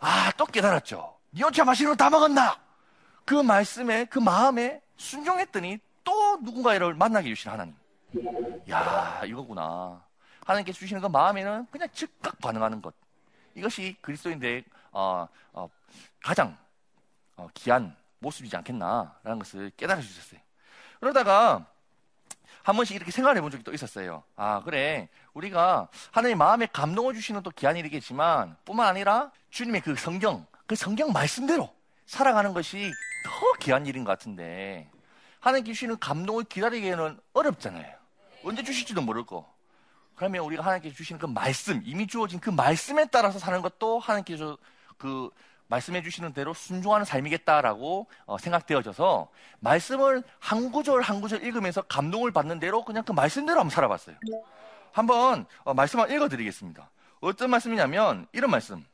아, 0.00 0.32
또 0.36 0.44
깨달았죠. 0.46 1.16
니 1.32 1.42
혼자 1.42 1.64
마시는 1.64 1.92
거다 1.92 2.10
먹었나? 2.10 2.58
그 3.24 3.34
말씀에, 3.34 4.06
그 4.06 4.18
마음에 4.18 4.82
순종했더니 4.96 5.78
또 6.02 6.38
누군가를 6.42 6.94
만나게 6.94 7.30
해주신 7.30 7.50
하나님. 7.50 7.74
야, 8.68 9.22
이거구나. 9.24 10.02
하나님께 10.50 10.72
주시는 10.72 11.00
그 11.00 11.06
마음에는 11.06 11.66
그냥 11.70 11.88
즉각 11.92 12.38
반응하는 12.40 12.82
것. 12.82 12.92
이것이 13.54 13.96
그리스도인들의 14.00 14.64
어, 14.90 15.28
어, 15.52 15.70
가장 16.20 16.56
어, 17.36 17.48
귀한 17.54 17.96
모습이지 18.18 18.56
않겠나라는 18.56 19.38
것을 19.38 19.70
깨달아 19.76 20.00
주셨어요. 20.00 20.40
그러다가 20.98 21.66
한 22.64 22.76
번씩 22.76 22.96
이렇게 22.96 23.12
생각해 23.12 23.40
본 23.40 23.52
적이 23.52 23.62
또 23.62 23.72
있었어요. 23.72 24.24
아, 24.34 24.60
그래. 24.64 25.08
우리가 25.34 25.88
하나님 26.10 26.38
마음에 26.38 26.66
감동을 26.66 27.14
주시는 27.14 27.42
또 27.42 27.50
귀한 27.52 27.76
일이겠지만, 27.76 28.56
뿐만 28.64 28.88
아니라 28.88 29.30
주님의 29.50 29.80
그 29.82 29.94
성경, 29.94 30.46
그 30.66 30.74
성경 30.74 31.12
말씀대로 31.12 31.72
살아가는 32.06 32.52
것이 32.52 32.92
더 33.24 33.52
귀한 33.60 33.86
일인 33.86 34.04
것 34.04 34.10
같은데, 34.10 34.90
하나님 35.38 35.64
주시는 35.64 35.98
감동을 36.00 36.44
기다리기에는 36.44 37.18
어렵잖아요. 37.32 37.94
언제 38.44 38.62
주실지도 38.62 39.00
모르고. 39.00 39.59
그러면 40.20 40.44
우리가 40.44 40.62
하나님께 40.62 40.92
주시는 40.92 41.18
그 41.18 41.24
말씀, 41.24 41.80
이미 41.82 42.06
주어진 42.06 42.40
그 42.40 42.50
말씀에 42.50 43.06
따라서 43.06 43.38
사는 43.38 43.62
것도 43.62 44.00
하나님께서 44.00 44.58
그 44.98 45.30
말씀해 45.68 46.02
주시는 46.02 46.34
대로 46.34 46.52
순종하는 46.52 47.06
삶이겠다라고 47.06 48.06
어, 48.26 48.36
생각되어져서 48.36 49.30
말씀을 49.60 50.22
한 50.38 50.70
구절 50.72 51.00
한 51.00 51.22
구절 51.22 51.42
읽으면서 51.42 51.80
감동을 51.80 52.32
받는 52.32 52.60
대로 52.60 52.84
그냥 52.84 53.02
그 53.02 53.12
말씀대로 53.12 53.60
한번 53.60 53.70
살아봤어요. 53.70 54.16
한번 54.92 55.46
어, 55.64 55.72
말씀 55.72 55.98
한번 55.98 56.14
읽어드리겠습니다. 56.14 56.90
어떤 57.20 57.48
말씀이냐면 57.48 58.26
이런 58.32 58.50
말씀. 58.50 58.84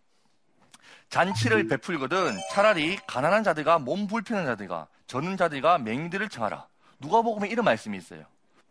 잔치를 1.08 1.66
베풀거든 1.66 2.38
차라리 2.52 2.98
가난한 3.08 3.42
자들과 3.42 3.80
몸 3.80 4.06
불편한 4.06 4.46
자들과 4.46 4.86
저는 5.08 5.36
자들과 5.36 5.78
맹인들을 5.78 6.28
청하라. 6.28 6.68
누가 7.00 7.20
보면 7.20 7.50
이런 7.50 7.64
말씀이 7.64 7.98
있어요. 7.98 8.26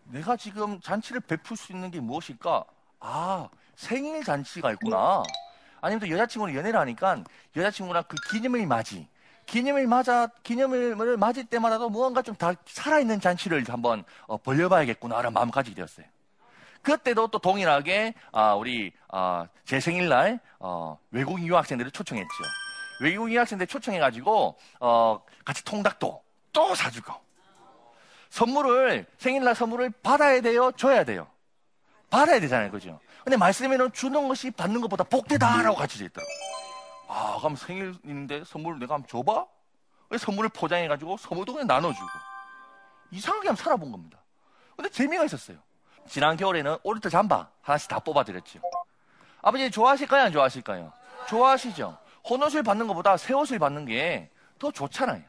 내가 0.06 0.36
지금 0.38 0.80
잔치를 0.82 1.22
베풀 1.22 1.58
수 1.58 1.72
있는 1.72 1.92
게 1.92 2.00
무엇일까? 2.00 2.64
아, 3.00 3.50
생일 3.76 4.24
잔치가 4.24 4.72
있구나. 4.74 5.24
아니면 5.82 6.00
또 6.00 6.10
여자친구랑 6.10 6.56
연애를 6.56 6.80
하니까 6.80 7.24
여자친구랑 7.56 8.04
그 8.08 8.16
기념일 8.32 8.68
맞이. 8.68 9.08
기념일 9.46 9.86
맞아, 9.88 10.28
기념일을 10.44 11.18
맞을 11.18 11.46
때마다도 11.46 11.90
무언가 11.90 12.22
좀 12.24 12.36
다 12.36 12.54
살아있는 12.66 13.20
잔치를 13.20 13.64
한번 13.70 14.04
어, 14.26 14.38
벌려봐야겠구나라는 14.38 15.34
마음 15.34 15.52
가지게 15.52 15.76
되었어요. 15.76 16.06
그때도 16.82 17.28
또 17.28 17.40
동일하게 17.40 18.14
아, 18.32 18.56
우리 18.56 18.92
아, 19.10 19.48
제 19.66 19.80
생일날 19.80 20.40
어, 20.60 20.98
외국인 21.12 21.46
유학생들을 21.48 21.92
초청했죠. 21.92 22.30
외국인 23.02 23.36
유학생들 23.36 23.68
초청해가지고 23.68 24.58
어, 24.80 25.22
같이 25.44 25.64
통닭도 25.64 26.24
또 26.54 26.76
사주고 26.76 27.14
선물을 28.40 29.06
생일날 29.18 29.56
선물을 29.56 29.92
받아야 30.04 30.42
돼요, 30.42 30.70
줘야 30.74 31.06
돼요. 31.06 31.26
받아야 32.10 32.38
되잖아요, 32.42 32.70
그죠? 32.70 33.00
근데 33.24 33.38
말씀에는 33.38 33.94
주는 33.94 34.28
것이 34.28 34.52
받는 34.52 34.82
것보다 34.82 35.06
복되다라고 35.06 35.78
돼 35.88 36.06
있더라고. 36.06 36.30
아, 37.08 37.38
그럼 37.40 37.56
생일인데 37.56 38.44
선물을 38.44 38.80
내가 38.80 38.96
한번 38.96 39.08
줘봐? 39.08 39.46
선물을 40.20 40.50
포장해가지고 40.50 41.16
선물도 41.16 41.54
그냥 41.54 41.68
나눠주고. 41.68 42.06
이상하게 43.12 43.48
한번 43.48 43.64
살아본 43.64 43.92
겁니다. 43.94 44.20
근데 44.76 44.90
재미가 44.90 45.24
있었어요. 45.24 45.58
지난 46.10 46.36
겨울에는 46.36 46.78
오리털 46.84 47.10
잠바 47.10 47.48
하나씩 47.62 47.88
다 47.90 48.00
뽑아드렸죠. 48.00 48.60
아버지 49.42 49.72
좋아하실까요? 49.72 50.24
안 50.24 50.32
좋아하실까요? 50.34 50.92
좋아하시죠? 51.30 51.98
헌옷을 52.30 52.64
받는 52.64 52.88
것보다 52.88 53.16
새 53.16 53.34
옷을 53.34 53.60
받는 53.60 53.86
게 53.86 54.30
더 54.60 54.72
좋잖아요. 54.72 55.22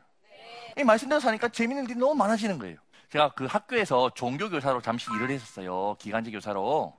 이 0.79 0.85
말씀대로 0.85 1.21
사니까 1.21 1.49
재밌는 1.49 1.85
일이 1.85 1.95
너무 1.95 2.15
많아지는 2.15 2.59
거예요. 2.59 2.77
제가 3.11 3.31
그 3.31 3.47
학교에서 3.47 4.11
종교 4.11 4.51
교사로 4.51 4.81
잠시 4.83 5.09
일을 5.15 5.31
했었어요. 5.31 5.97
기간제 5.99 6.31
교사로. 6.33 6.95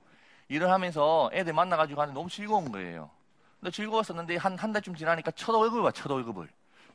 일을 0.48 0.70
하면서 0.70 1.28
애들 1.34 1.52
만나가지고 1.52 2.00
하는데 2.00 2.18
너무 2.18 2.30
즐거운 2.30 2.72
거예요. 2.72 3.10
근데 3.60 3.70
즐거웠었는데 3.70 4.36
한, 4.36 4.56
한 4.56 4.72
달쯤 4.72 4.94
지나니까 4.94 5.30
첫 5.32 5.52
월급을 5.54 5.82
봐, 5.82 5.90
첫 5.92 6.10
월급을. 6.10 6.48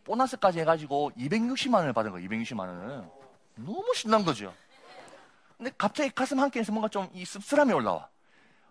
보너스까지 0.04 0.60
해가지고 0.62 1.12
260만 1.18 1.76
원을 1.76 1.94
받은 1.94 2.12
거예요, 2.12 2.28
260만 2.28 2.60
원을. 2.62 3.04
너무 3.56 3.94
신난 3.96 4.26
거죠. 4.26 4.54
근데 5.58 5.72
갑자기 5.78 6.10
가슴 6.10 6.40
한켠에서 6.40 6.72
뭔가 6.72 6.90
좀 6.90 7.08
이 7.14 7.24
씁쓸함이 7.24 7.72
올라와. 7.74 8.10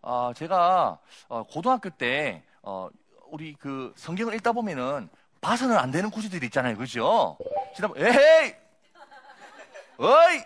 아, 0.02 0.32
제가 0.34 0.98
어, 1.28 1.42
고등학교 1.44 1.88
때 1.90 2.42
어, 2.62 2.88
우리 3.30 3.54
그 3.54 3.92
성경을 3.96 4.34
읽다 4.34 4.50
보면은 4.52 5.08
봐서는 5.40 5.76
안 5.78 5.90
되는 5.92 6.10
구절들이 6.10 6.46
있잖아요, 6.46 6.76
그죠? 6.76 7.38
지금 7.74 7.92
에헤이, 7.96 8.54
어이, 9.98 10.44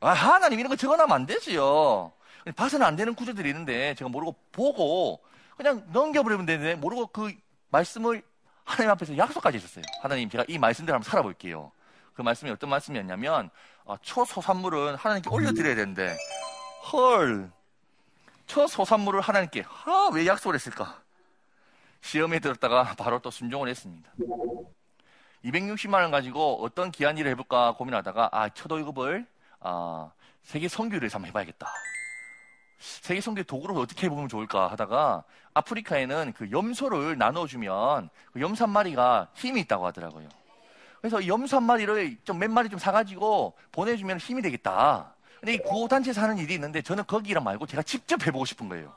아, 0.00 0.10
하나님 0.10 0.58
이런 0.58 0.68
거 0.68 0.76
적어놓으면 0.76 1.14
안 1.14 1.26
되지요. 1.26 2.12
봐서는 2.56 2.86
안 2.86 2.96
되는 2.96 3.14
구절들이 3.14 3.48
있는데 3.50 3.94
제가 3.94 4.08
모르고 4.08 4.36
보고 4.52 5.22
그냥 5.56 5.86
넘겨버리면 5.92 6.46
되는데 6.46 6.74
모르고 6.74 7.06
그 7.08 7.32
말씀을 7.70 8.22
하나님 8.64 8.90
앞에서 8.90 9.16
약속까지 9.16 9.56
했었어요. 9.56 9.84
하나님 10.02 10.28
제가 10.28 10.44
이 10.48 10.58
말씀대로 10.58 10.96
한번 10.96 11.08
살아볼게요. 11.08 11.72
그 12.14 12.22
말씀이 12.22 12.50
어떤 12.50 12.70
말씀이었냐면 12.70 13.50
아, 13.86 13.96
초소산물은 14.02 14.96
하나님께 14.96 15.30
올려드려야 15.30 15.74
되는데 15.74 16.16
헐 16.92 17.50
초소산물을 18.46 19.20
하나님께 19.20 19.64
아, 19.66 20.10
왜 20.12 20.26
약속을 20.26 20.54
했을까? 20.54 21.02
시험에 22.02 22.38
들었다가 22.40 22.94
바로 22.98 23.18
또 23.20 23.30
순종을 23.30 23.68
했습니다. 23.68 24.10
260만 25.44 25.94
원 25.94 26.10
가지고 26.10 26.62
어떤 26.62 26.90
기한 26.90 27.18
일을 27.18 27.30
해볼까 27.32 27.74
고민하다가 27.76 28.30
아, 28.32 28.48
첫 28.50 28.70
월급을 28.70 29.26
아, 29.60 30.10
세계 30.42 30.68
선교를 30.68 31.08
한번 31.12 31.28
해봐야겠다. 31.28 31.70
세계 32.78 33.20
선교 33.20 33.42
도구를 33.42 33.76
어떻게 33.76 34.06
해보면 34.06 34.28
좋을까 34.28 34.70
하다가 34.70 35.24
아프리카에는 35.54 36.34
그 36.36 36.50
염소를 36.50 37.16
나눠주면 37.16 38.10
그 38.32 38.40
염소 38.40 38.64
한 38.64 38.70
마리가 38.70 39.28
힘이 39.34 39.60
있다고 39.62 39.86
하더라고요. 39.86 40.28
그래서 41.00 41.26
염소 41.26 41.56
한 41.56 41.62
마리를 41.64 42.18
좀 42.24 42.38
몇 42.38 42.50
마리 42.50 42.68
좀 42.68 42.78
사가지고 42.78 43.54
보내주면 43.72 44.18
힘이 44.18 44.42
되겠다. 44.42 45.14
근데 45.40 45.54
이 45.54 45.58
구호단체에서 45.58 46.22
하는 46.22 46.38
일이 46.38 46.54
있는데 46.54 46.80
저는 46.82 47.04
거기랑 47.06 47.44
말고 47.44 47.66
제가 47.66 47.82
직접 47.82 48.26
해보고 48.26 48.44
싶은 48.46 48.68
거예요. 48.68 48.94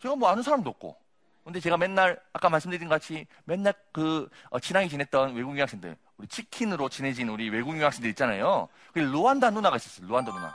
제가 0.00 0.14
뭐 0.16 0.28
아는 0.28 0.42
사람도 0.42 0.70
없고. 0.70 0.96
근데 1.44 1.58
제가 1.60 1.76
맨날 1.76 2.20
아까 2.32 2.48
말씀드린 2.48 2.88
것 2.88 2.94
같이 2.94 3.26
맨날 3.44 3.74
그 3.92 4.28
어, 4.50 4.60
친하게 4.60 4.88
지냈던 4.88 5.34
외국 5.34 5.56
유학생들 5.56 5.96
우리 6.18 6.28
치킨으로 6.28 6.88
친해진 6.88 7.28
우리 7.28 7.48
외국 7.48 7.76
유학생들 7.76 8.10
있잖아요. 8.10 8.68
그 8.92 8.98
루안다 8.98 9.50
누나가 9.50 9.76
있었어요. 9.76 10.06
루안다 10.06 10.32
누나. 10.32 10.54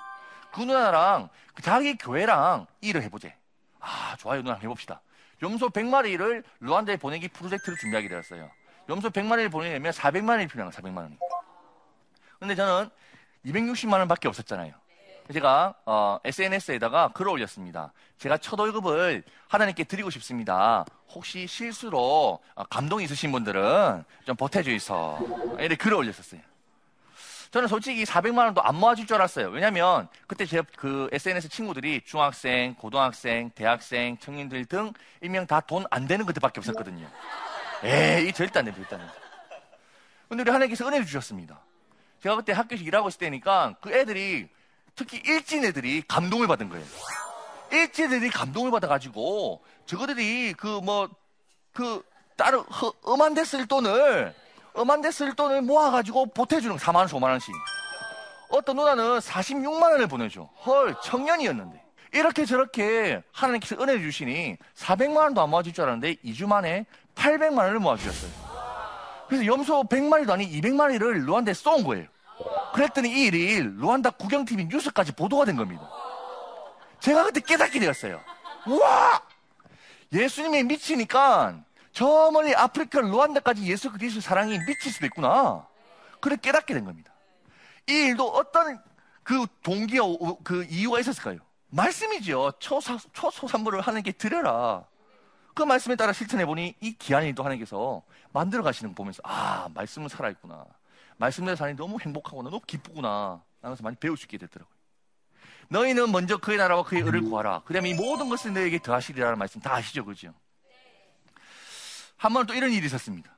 그 0.54 0.62
누나랑 0.62 1.30
그 1.54 1.62
자기 1.62 1.98
교회랑 1.98 2.68
일을 2.82 3.01
해보재. 3.04 3.36
아 3.80 4.15
좋아요 4.20 4.42
누나 4.42 4.56
해봅시다. 4.56 5.01
염소 5.42 5.70
100마리를 5.70 6.44
루안다에 6.60 6.98
보내기 6.98 7.27
프로젝트를 7.30 7.77
준비하게 7.77 8.08
되었어요. 8.08 8.50
염소 8.88 9.10
100마리를 9.10 9.51
보내려면 9.51 9.92
400만 9.92 10.30
원이 10.30 10.48
필요한 10.48 10.72
거예요. 10.72 10.94
400만 10.94 10.98
원이. 10.98 11.18
근데 12.39 12.56
저는 12.56 12.89
260만 13.46 13.94
원밖에 13.94 14.27
없었잖아요. 14.27 14.74
제가 15.34 15.74
어, 15.86 16.20
SNS에다가 16.24 17.10
글을 17.13 17.32
올렸습니다. 17.32 17.91
제가 18.20 18.38
첫 18.38 18.60
월급을 18.60 19.24
하나님께 19.48 19.86
드리고 19.86 20.10
싶습니다. 20.12 20.86
혹시 21.10 21.48
실수로 21.48 22.39
어, 22.55 22.63
감동 22.70 23.01
있으신 23.01 23.32
분들은 23.32 24.03
좀 24.25 24.36
보태주이소. 24.36 25.55
이렇게 25.60 25.75
글을 25.75 25.98
올렸었어요. 25.98 26.41
저는 27.51 27.67
솔직히 27.70 28.03
400만 28.03 28.39
원도 28.39 28.62
안 28.62 28.75
모아줄 28.75 29.08
줄 29.08 29.15
알았어요. 29.15 29.48
왜냐면 29.50 30.08
그때 30.27 30.46
제 30.46 30.62
그 30.75 31.10
SNS 31.12 31.50
친구들이 31.50 32.01
중학생, 32.05 32.75
고등학생, 32.75 33.50
대학생, 33.51 34.17
청년들 34.17 34.65
등 34.65 34.91
일명 35.22 35.48
다 35.48 35.62
돈 35.62 35.86
안 35.89 36.05
되는 36.08 36.25
것들밖에 36.25 36.60
없었거든요. 36.60 37.08
에이, 37.84 38.32
절대 38.34 38.60
안 38.60 38.65
돼, 38.65 38.74
절대 38.74 38.96
안 38.96 39.01
돼. 39.01 39.08
근데 40.27 40.41
우리 40.41 40.51
하나님께서 40.51 40.86
은혜를 40.88 41.05
주셨습니다. 41.05 41.60
제가 42.22 42.36
그때 42.36 42.51
학교에서 42.51 42.84
일하고 42.84 43.08
있을 43.08 43.20
때니까 43.20 43.75
그 43.79 43.91
애들이 43.94 44.50
특히 44.95 45.21
일진 45.25 45.65
애들이 45.65 46.01
감동을 46.07 46.47
받은 46.47 46.69
거예요. 46.69 46.85
일진 47.71 48.05
애들이 48.05 48.29
감동을 48.29 48.71
받아가지고 48.71 49.61
저거들이 49.86 50.53
그 50.53 50.67
뭐그 50.67 52.03
다른 52.38 52.60
허, 52.60 52.91
엄한 53.03 53.34
데 53.34 53.43
쓸 53.43 53.65
돈을 53.67 54.34
엄한 54.73 55.01
데 55.01 55.10
쓸 55.10 55.36
돈을 55.36 55.62
모아가지고 55.62 56.27
보태주는 56.27 56.75
4만 56.77 56.95
원, 56.97 57.08
5만 57.08 57.23
원씩. 57.23 57.53
어떤 58.49 58.75
누나는 58.77 59.19
46만 59.19 59.84
원을 59.91 60.08
보내줘. 60.08 60.43
헐 60.65 60.95
청년이었는데. 61.03 61.84
이렇게 62.13 62.45
저렇게 62.45 63.21
하나님께서 63.34 63.75
은혜를 63.81 64.01
주시니 64.01 64.58
400만 64.77 65.17
원도 65.17 65.41
안 65.41 65.49
모아줄 65.49 65.73
줄 65.73 65.84
알았는데 65.84 66.15
2주 66.23 66.47
만에 66.47 66.86
800만 67.15 67.58
원을 67.58 67.79
모아주셨어요. 67.79 68.31
그래서 69.27 69.45
염소 69.45 69.84
100마리도 69.84 70.29
아닌 70.29 70.49
200마리를 70.49 71.25
루안다에 71.25 71.53
쏜 71.53 71.84
거예요. 71.84 72.05
그랬더니 72.74 73.10
이 73.10 73.26
일이 73.28 73.62
루안다 73.62 74.12
국영TV 74.12 74.65
뉴스까지 74.65 75.13
보도가 75.13 75.45
된 75.45 75.56
겁니다. 75.56 75.89
제가 77.00 77.24
그때 77.24 77.39
깨닫게 77.39 77.80
되었어요. 77.80 78.21
우와! 78.67 79.21
예수님이 80.12 80.63
미치니까 80.63 81.63
저 81.91 82.30
멀리 82.32 82.54
아프리카 82.56 83.00
루안다까지 83.00 83.65
예수 83.71 83.91
그리스도 83.91 84.21
사랑이 84.21 84.60
미칠 84.60 84.91
수도 84.91 85.06
있구나. 85.06 85.67
그래 86.19 86.36
깨닫게 86.41 86.74
된 86.74 86.86
겁니다. 86.86 87.13
이 87.88 87.93
일도 87.93 88.28
어떤 88.30 88.82
그 89.24 89.45
동기와 89.63 90.08
그 90.43 90.65
이유가 90.65 91.00
있었을까요? 91.00 91.39
말씀이죠. 91.69 92.54
초사, 92.60 92.98
초소산물을 93.13 93.82
하나님께 93.82 94.13
드려라. 94.13 94.86
그 95.54 95.63
말씀에 95.63 95.95
따라 95.95 96.12
실천해보니 96.12 96.76
이 96.82 96.93
귀한 96.98 97.24
일도 97.24 97.43
하나님께서 97.43 98.04
만들어 98.34 98.62
가시는 98.63 98.91
거 98.91 98.95
보면서 98.95 99.21
아, 99.24 99.69
말씀은 99.74 100.10
살아있구나. 100.10 100.65
말씀대로 101.17 101.56
사니 101.56 101.75
너무 101.75 101.97
행복하구나. 101.99 102.49
너무 102.49 102.62
기쁘구나. 102.65 103.41
하면서 103.62 103.84
많이 103.84 103.95
배울 103.95 104.17
수 104.17 104.25
있게 104.25 104.38
되더라고요. 104.38 104.75
너희는 105.69 106.12
먼저 106.12 106.38
그의 106.38 106.58
나라와 106.58 106.84
그의 106.84 107.01
의를 107.01 107.21
구하라. 107.21 107.62
그 107.65 107.73
다음에 107.73 107.89
이 107.89 107.93
모든 107.93 108.30
것을 108.30 108.54
너에게 108.54 108.80
더하시리라는 108.80 109.38
말씀 109.39 109.60
다 109.62 109.73
아시죠? 109.75 110.06
그죠? 110.06 110.34
한 112.17 112.34
번 112.34 112.45
또 112.45 112.54
이런 112.54 112.71
일이 112.71 112.86
있었습니다. 112.86 113.32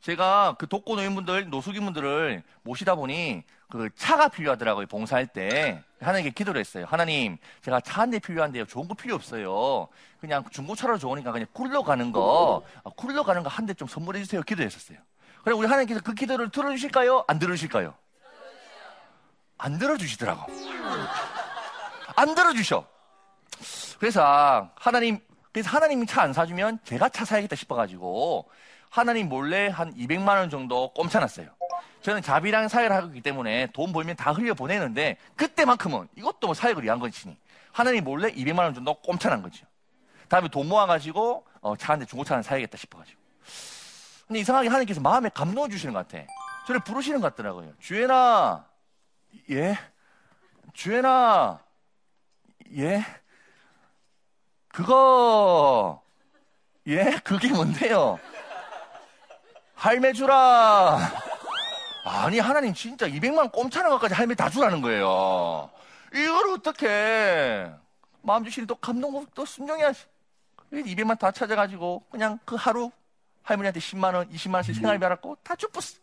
제가 0.00 0.54
그 0.58 0.68
독거 0.68 0.94
노인분들, 0.94 1.50
노숙인분들을 1.50 2.42
모시다 2.62 2.94
보니 2.94 3.42
그 3.68 3.90
차가 3.96 4.28
필요하더라고요. 4.28 4.86
봉사할 4.86 5.26
때. 5.26 5.82
하나님께 6.00 6.30
기도를 6.30 6.60
했어요. 6.60 6.86
하나님, 6.88 7.36
제가 7.62 7.80
차 7.80 8.02
한 8.02 8.10
대 8.10 8.18
필요한데요. 8.20 8.66
좋은 8.66 8.86
거 8.86 8.94
필요 8.94 9.14
없어요. 9.16 9.88
그냥 10.20 10.44
중고차로 10.50 10.98
좋으니까 10.98 11.32
그냥 11.32 11.48
굴러 11.52 11.82
가는 11.82 12.12
거, 12.12 12.62
굴러 12.96 13.24
가는 13.24 13.42
거 13.42 13.48
한 13.48 13.66
대 13.66 13.74
좀 13.74 13.88
선물해 13.88 14.20
주세요. 14.22 14.42
기도했었어요. 14.42 14.98
그래 15.44 15.54
우리 15.54 15.66
하나님께서 15.66 16.00
그 16.02 16.14
기도를 16.14 16.50
들어주실까요? 16.50 17.24
안 17.26 17.38
들어주실까요? 17.38 17.94
안 19.58 19.78
들어주시더라고. 19.78 20.52
안 22.16 22.34
들어주셔. 22.34 22.86
그래서 23.98 24.70
하나님, 24.76 25.18
그래서 25.52 25.70
하나님이 25.70 26.06
차 26.06 26.22
안 26.22 26.32
사주면 26.32 26.78
제가 26.84 27.08
차 27.08 27.24
사야겠다 27.24 27.56
싶어가지고 27.56 28.48
하나님 28.90 29.28
몰래 29.28 29.68
한 29.68 29.92
200만 29.94 30.28
원 30.36 30.50
정도 30.50 30.92
꼼쳐놨어요. 30.94 31.48
저는 32.02 32.22
자비랑 32.22 32.68
사회를 32.68 32.94
하고 32.94 33.08
있기 33.08 33.20
때문에 33.22 33.68
돈 33.72 33.92
벌면 33.92 34.16
다 34.16 34.30
흘려 34.32 34.54
보내는데 34.54 35.16
그때만큼은 35.36 36.08
이것도 36.16 36.46
뭐 36.46 36.54
사역을 36.54 36.84
위한 36.84 37.00
것이니 37.00 37.36
하나님 37.72 38.04
몰래 38.04 38.30
200만 38.32 38.60
원 38.60 38.74
정도 38.74 38.94
꼼쳐난 38.94 39.42
거죠. 39.42 39.66
다음에 40.28 40.48
돈 40.48 40.68
모아가지고 40.68 41.44
어, 41.60 41.76
차한대 41.76 42.06
중고차 42.06 42.34
하나 42.34 42.42
사야겠다 42.42 42.76
싶어가지고. 42.76 43.17
근데 44.28 44.40
이상하게 44.40 44.68
하나님께서 44.68 45.00
마음에 45.00 45.30
감동을 45.30 45.70
주시는 45.70 45.94
것 45.94 46.06
같아. 46.06 46.24
저를 46.66 46.82
부르시는 46.84 47.20
것 47.22 47.34
같더라고요. 47.34 47.72
주애나, 47.80 48.66
예? 49.50 49.78
주애나, 50.74 51.58
예? 52.76 53.04
그거, 54.68 56.02
예? 56.86 57.18
그게 57.24 57.48
뭔데요? 57.48 58.20
할매 59.74 60.12
주라. 60.12 60.98
아니, 62.04 62.38
하나님 62.38 62.74
진짜 62.74 63.08
200만 63.08 63.50
꼼차는 63.50 63.88
것까지 63.90 64.12
할매 64.12 64.34
다 64.34 64.50
주라는 64.50 64.82
거예요. 64.82 65.70
이걸 66.12 66.50
어떻게 66.50 67.70
마음 68.20 68.44
주시니 68.44 68.66
또 68.66 68.74
감동, 68.74 69.24
또 69.34 69.46
순종해야 69.46 69.92
200만 70.70 71.18
다 71.18 71.30
찾아가지고 71.30 72.04
그냥 72.10 72.38
그 72.44 72.56
하루 72.56 72.90
할머니한테 73.48 73.80
10만원, 73.80 74.30
20만원씩 74.30 74.74
생활비 74.74 75.00
받았고 75.00 75.36
다 75.42 75.56
쭈뿌스. 75.56 76.00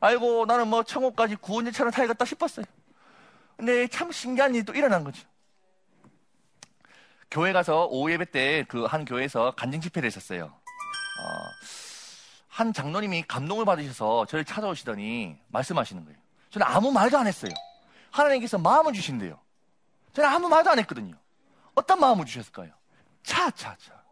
아이고, 0.00 0.44
나는 0.46 0.66
뭐 0.68 0.82
천국까지 0.82 1.36
구원제차를 1.36 1.92
타야겠다 1.92 2.24
싶었어요. 2.24 2.66
근데 3.56 3.86
참 3.86 4.10
신기한 4.10 4.52
일이 4.54 4.64
또 4.64 4.74
일어난 4.74 5.04
거죠. 5.04 5.26
교회 7.30 7.52
가서 7.52 7.86
오후 7.86 8.10
예배 8.12 8.26
때 8.32 8.64
그 8.68 8.86
한 8.86 9.04
교회에서 9.04 9.52
간증 9.52 9.80
집회를 9.80 10.06
했었어요. 10.08 10.46
어, 10.46 11.22
한 12.48 12.72
장로님이 12.72 13.22
감동을 13.28 13.64
받으셔서 13.64 14.26
저를 14.26 14.44
찾아오시더니 14.44 15.38
말씀하시는 15.48 16.04
거예요. 16.04 16.18
저는 16.50 16.66
아무 16.66 16.90
말도 16.90 17.16
안 17.16 17.26
했어요. 17.28 17.52
하나님께서 18.10 18.58
마음을 18.58 18.92
주신대요. 18.92 19.38
저는 20.12 20.28
아무 20.28 20.48
말도 20.48 20.70
안 20.70 20.78
했거든요. 20.80 21.14
어떤 21.76 21.98
마음을 22.00 22.26
주셨을까요? 22.26 22.70
차, 23.22 23.50
차, 23.52 23.76
차. 23.76 24.02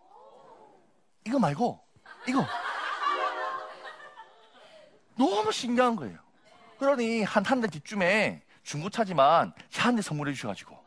이거 1.24 1.38
말고 1.38 1.81
이거. 2.28 2.46
너무 5.16 5.52
신기한 5.52 5.96
거예요. 5.96 6.18
그러니 6.78 7.22
한 7.24 7.44
한 7.44 7.61
달 7.61 7.70
뒤쯤에 7.70 8.42
중고차지만 8.62 9.52
차 9.70 9.88
한 9.88 9.96
대 9.96 10.02
선물해 10.02 10.32
주셔가지고 10.35 10.78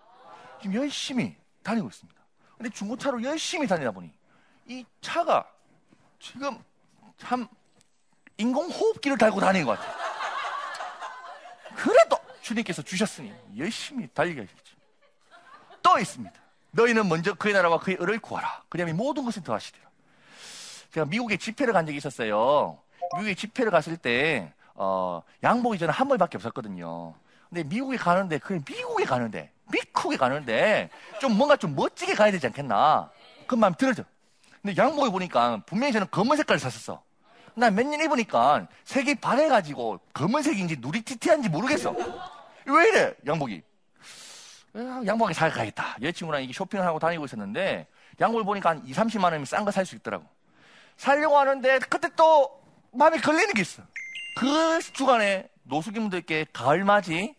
지금 0.62 0.76
열심히 0.76 1.36
다니고 1.64 1.88
있습니다. 1.88 2.22
근데 2.58 2.70
중고차로 2.70 3.22
열심히 3.24 3.68
다니다 3.68 3.92
보니 3.92 4.12
이 4.68 4.86
차가 5.02 5.46
지금 6.20 6.62
참 7.18 7.48
인공호흡기를 8.38 9.18
달고 9.18 9.40
다니는 9.40 9.66
것 9.66 9.78
같아요. 9.80 9.96
그래도 11.76 12.18
주님께서 12.42 12.82
주셨으니 12.82 13.34
열심히 13.58 14.08
달려야겠죠. 14.14 14.76
또 15.82 16.00
있습니다. 16.00 16.34
너희는 16.72 17.08
먼저 17.08 17.34
그의 17.34 17.54
나라와 17.54 17.80
그의 17.80 17.98
의를 18.00 18.20
구하라. 18.20 18.64
그러면 18.70 18.98
모든 18.98 19.24
것을 19.24 19.44
더하시리라. 19.44 19.85
제가 20.96 21.06
미국에 21.08 21.36
집회를 21.36 21.74
간 21.74 21.86
적이 21.86 21.98
있었어요. 21.98 22.80
미국에 23.16 23.36
집회를 23.36 23.70
갔을 23.70 23.98
때 23.98 24.54
어, 24.76 25.22
양복이 25.44 25.78
저는 25.78 25.94
한 25.94 26.08
벌밖에 26.08 26.38
없었거든요. 26.38 27.14
근데 27.50 27.64
미국에 27.64 27.98
가는데 27.98 28.38
그 28.38 28.62
미국에 28.66 29.04
가는데 29.04 29.52
미국에 29.74 30.16
가는데 30.16 30.90
좀 31.20 31.36
뭔가 31.36 31.58
좀 31.58 31.76
멋지게 31.76 32.16
가야 32.16 32.32
되지 32.32 32.48
않겠나? 32.48 33.12
그 33.46 33.56
마음 33.56 33.74
들어져. 33.74 34.04
근데 34.62 34.82
양복을 34.82 35.12
보니까 35.12 35.62
분명히 35.66 35.92
저는 35.92 36.08
검은 36.12 36.38
색깔을 36.38 36.60
샀었어. 36.60 37.04
난몇년 37.56 38.00
입으니까 38.00 38.68
색이 38.86 39.16
반해가지고 39.16 40.00
검은색인지 40.14 40.78
누리티티한지 40.80 41.50
모르겠어. 41.50 41.94
왜 42.68 42.88
이래 42.88 43.14
양복이? 43.28 43.62
아, 44.76 45.02
양복이 45.06 45.34
사가야겠다. 45.34 45.98
여자친구랑 46.02 46.42
이게 46.44 46.54
쇼핑을 46.54 46.86
하고 46.86 47.00
다니고 47.00 47.26
있었는데 47.26 47.86
양복을 48.22 48.46
보니까 48.46 48.70
한 48.70 48.88
2, 48.88 48.94
30만 48.94 49.26
원이면 49.26 49.46
싼 49.46 49.66
거 49.66 49.72
살 49.72 49.86
수 49.86 49.96
있더라고. 49.98 50.26
살려고 50.98 51.38
하는데 51.38 51.80
그때 51.80 52.10
또 52.16 52.62
마음에 52.92 53.18
걸리는 53.18 53.54
게 53.54 53.62
있어. 53.62 53.84
그 54.38 54.82
주간에 54.94 55.50
노숙인분들께 55.64 56.48
가을맞이 56.54 57.36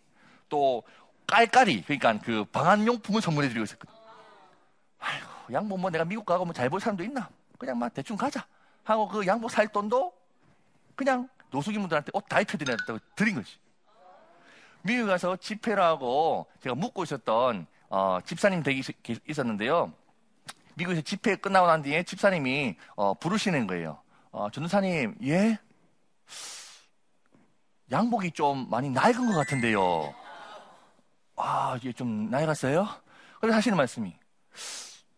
또 0.49 0.83
깔깔이 1.27 1.83
그러니까 1.83 2.19
그 2.21 2.45
방한용품을 2.47 3.21
선물해드리고 3.21 3.65
있었거든. 3.65 3.95
아이고 4.99 5.27
양복 5.53 5.79
뭐 5.81 5.91
내가 5.91 6.05
미국 6.05 6.25
가고 6.25 6.45
뭐 6.45 6.53
잘 6.55 6.69
볼 6.71 6.81
사람도 6.81 7.03
있나? 7.05 7.29
그냥 7.59 7.79
막 7.79 7.93
대충 7.93 8.17
가자 8.17 8.47
하고 8.85 9.09
그 9.09 9.27
양복 9.27 9.51
살 9.51 9.69
돈도 9.69 10.13
그냥 10.95 11.29
노숙인분들한테 11.51 12.11
옷 12.15 12.27
다 12.29 12.41
입혀드렸다고 12.41 12.99
드린 13.15 13.35
거지. 13.37 13.59
미국 14.83 15.07
가서 15.07 15.37
집회를 15.37 15.83
하고 15.83 16.47
제가 16.63 16.75
묵고 16.75 17.03
있었던 17.05 17.67
어, 17.89 18.19
집사님 18.25 18.63
댁이 18.63 18.81
있- 18.81 19.29
있었는데요. 19.31 19.93
미국에서 20.77 21.01
집회 21.01 21.37
끝나고 21.37 21.67
난 21.67 21.83
뒤에 21.83 22.03
집사님이 22.03 22.77
어, 22.97 23.15
부르시는 23.15 23.67
거예요. 23.67 23.99
어, 24.31 24.51
전도사님, 24.51 25.17
예? 25.25 25.59
양복이 27.91 28.33
좀 28.33 28.69
많이 28.69 28.91
낡은 28.91 29.27
것 29.27 29.35
같은데요. 29.35 30.15
아, 31.37 31.77
이게 31.81 31.93
좀 31.93 32.29
낡았어요? 32.31 32.87
그래서 33.41 33.57
하시는 33.57 33.77
말씀이 33.77 34.15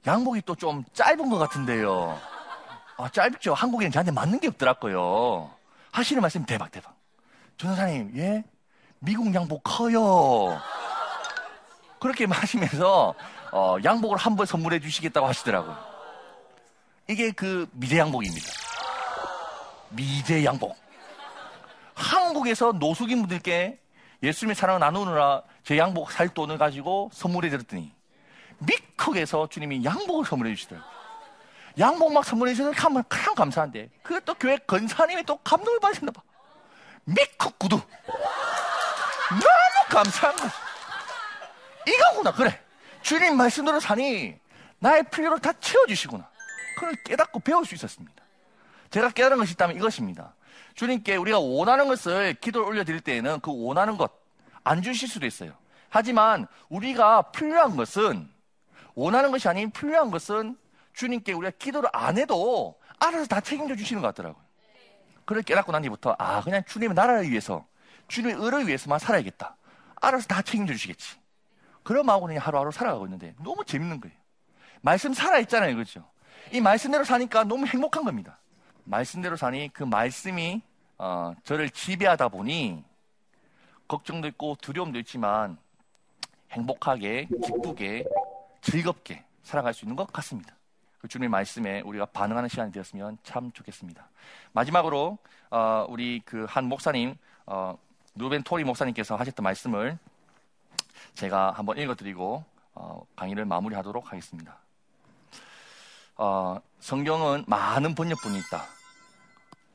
양복이 0.07 0.43
또 0.43 0.55
좀 0.55 0.85
짧은 0.93 1.29
것 1.29 1.39
같은데요. 1.39 2.19
아, 2.97 3.09
짧죠. 3.09 3.55
한국에는 3.55 3.91
저한테 3.91 4.13
맞는 4.13 4.39
게 4.41 4.49
없더라고요. 4.49 5.51
하시는 5.93 6.21
말씀이 6.23 6.47
대박, 6.47 6.71
대박. 6.71 6.97
전도사님, 7.57 8.13
예? 8.17 8.45
미국 9.01 9.33
양복 9.35 9.63
커요. 9.65 10.61
그렇게 11.99 12.25
하시면서 12.27 13.15
어, 13.53 13.77
양복을 13.83 14.17
한 14.17 14.37
벌 14.37 14.47
선물해 14.47 14.81
주시겠다고 14.81 15.27
하시더라고요. 15.27 15.77
이게 17.09 17.31
그 17.33 17.67
미제 17.73 17.99
양복입니다. 17.99 18.47
미제 19.91 20.45
양복. 20.45 20.77
한국에서 21.95 22.73
노숙인 22.73 23.21
분들께 23.21 23.81
예수님의 24.23 24.55
사랑을 24.55 24.81
나누느라 24.81 25.43
제 25.65 25.79
양복 25.79 26.13
살 26.13 26.29
돈을 26.29 26.59
가지고 26.59 27.11
선물해 27.13 27.51
드렸더니 27.51 27.93
미국에서 28.59 29.49
주님이 29.49 29.85
양복을 29.85 30.25
선물해 30.27 30.55
주시더라고요. 30.55 30.89
양복 31.79 32.13
막 32.13 32.25
선물해 32.25 32.55
주셔서 32.55 32.75
참, 32.79 33.03
참 33.09 33.35
감사한데 33.35 33.89
그 34.03 34.21
또 34.25 34.35
교회 34.35 34.57
건사님이 34.59 35.23
또 35.25 35.37
감동을 35.39 35.81
받으셨나 35.81 36.13
봐. 36.13 36.21
미국 37.05 37.59
구두. 37.59 37.81
너무 39.31 39.89
감사한 39.89 40.37
거지. 40.37 40.55
이거구나, 41.89 42.33
그래. 42.33 42.61
주님 43.03 43.37
말씀대로 43.37 43.81
사니 43.81 44.37
나의 44.79 45.05
필요를 45.11 45.41
다 45.41 45.53
채워주시구나. 45.53 46.29
그걸 46.77 46.95
깨닫고 47.05 47.41
배울 47.41 47.65
수 47.65 47.75
있었습니다. 47.75 48.23
제가 48.91 49.11
깨달은 49.11 49.39
것이 49.39 49.53
있다면 49.53 49.77
이것입니다. 49.77 50.35
주님께 50.75 51.17
우리가 51.17 51.39
원하는 51.39 51.89
것을 51.89 52.35
기도를 52.35 52.69
올려드릴 52.69 53.01
때에는 53.01 53.41
그 53.41 53.51
원하는 53.53 53.97
것 53.97 54.29
안 54.69 54.83
주실 54.83 55.09
수도 55.09 55.25
있어요. 55.27 55.53
하지만 55.89 56.47
우리가 56.69 57.31
필요한 57.31 57.75
것은 57.77 58.29
원하는 58.95 59.31
것이 59.31 59.49
아닌 59.49 59.71
필요한 59.71 60.11
것은 60.11 60.59
주님께 60.93 61.33
우리가 61.33 61.53
기도를 61.59 61.89
안 61.93 62.19
해도 62.19 62.79
알아서 62.99 63.27
다 63.27 63.41
책임져 63.41 63.77
주시는 63.77 64.03
것 64.03 64.09
같더라고요. 64.09 64.45
그걸 65.25 65.43
깨닫고 65.43 65.73
난 65.73 65.83
뒤부터 65.83 66.15
아 66.19 66.43
그냥 66.43 66.63
주님의 66.67 66.95
나라를 66.95 67.31
위해서 67.31 67.67
주님의 68.09 68.37
의를 68.43 68.67
위해서만 68.67 68.99
살아야겠다. 68.99 69.57
알아서 69.97 70.27
다 70.27 70.43
책임져 70.43 70.75
주시겠지. 70.75 71.18
마음으로 72.05 72.29
그냥 72.29 72.43
하루하루 72.45 72.71
살아가고 72.71 73.07
있는데 73.07 73.35
너무 73.43 73.65
재밌는 73.65 74.01
거예요. 74.01 74.17
말씀 74.81 75.13
살아있잖아요. 75.13 75.75
그렇죠? 75.75 76.09
이 76.53 76.61
말씀대로 76.61 77.05
사니까 77.05 77.45
너무 77.45 77.67
행복한 77.67 78.05
겁니다. 78.05 78.39
말씀대로 78.85 79.37
사니 79.37 79.71
그 79.73 79.83
말씀이 79.83 80.63
어, 80.99 81.35
저를 81.45 81.71
지배하다 81.71 82.29
보니 82.29 82.85
걱정도 83.87 84.29
있고 84.29 84.57
두려움도 84.61 84.99
있지만 85.01 85.59
행복하게 86.51 87.27
기쁘게 87.27 88.05
즐겁게 88.63 89.25
살아갈 89.43 89.75
수 89.75 89.85
있는 89.85 89.97
것 89.97 90.11
같습니다. 90.13 90.55
그 90.99 91.07
주님의 91.09 91.29
말씀에 91.29 91.81
우리가 91.83 92.07
반응하는 92.07 92.49
시간이 92.49 92.73
되었으면 92.73 93.19
참 93.23 93.53
좋겠습니다. 93.53 94.09
마지막으로 94.53 95.19
어, 95.51 95.87
우리 95.89 96.21
그 96.25 96.45
한 96.49 96.65
목사님 96.65 97.15
어, 97.47 97.77
누벤 98.15 98.43
토리 98.43 98.65
목사님께서 98.65 99.17
하셨던 99.17 99.45
말씀을 99.45 99.99
제가 101.15 101.53
한번 101.53 101.79
읽어드리고 101.79 102.45
어, 102.75 103.03
강의를 103.17 103.45
마무리하도록 103.45 104.11
하겠습니다. 104.11 104.57
어, 106.17 106.61
성경은 106.81 107.45
많은 107.47 107.95
번역본이 107.95 108.39
있다. 108.39 108.65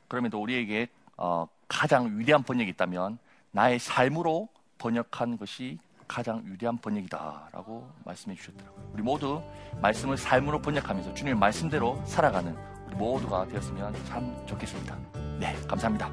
그럼에도 0.07 0.41
우리에게 0.41 0.87
어, 1.17 1.47
가장 1.67 2.19
위대한 2.19 2.43
번역이 2.43 2.69
있다면 2.71 3.17
나의 3.51 3.79
삶으로 3.79 4.49
번역한 4.77 5.37
것이 5.37 5.79
가장 6.07 6.43
위대한 6.45 6.77
번역이다라고 6.77 7.89
말씀해 8.05 8.35
주셨더라고요. 8.35 8.91
우리 8.93 9.01
모두 9.01 9.41
말씀을 9.81 10.17
삶으로 10.17 10.61
번역하면서 10.61 11.13
주님의 11.13 11.39
말씀대로 11.39 12.01
살아가는 12.05 12.55
우리 12.87 12.95
모두가 12.95 13.47
되었으면 13.47 13.93
참 14.05 14.45
좋겠습니다. 14.45 14.95
네, 15.39 15.55
감사합니다. 15.67 16.11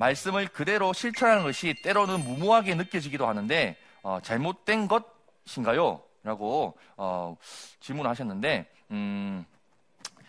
말씀을 0.00 0.48
그대로 0.48 0.94
실천하는 0.94 1.42
것이 1.42 1.74
때로는 1.82 2.24
무모하게 2.24 2.74
느껴지기도 2.74 3.28
하는데 3.28 3.76
어, 4.02 4.18
잘못된 4.22 4.88
것인가요? 4.88 6.02
라고 6.22 6.78
어, 6.96 7.36
질문하셨는데 7.80 8.66
음, 8.92 9.44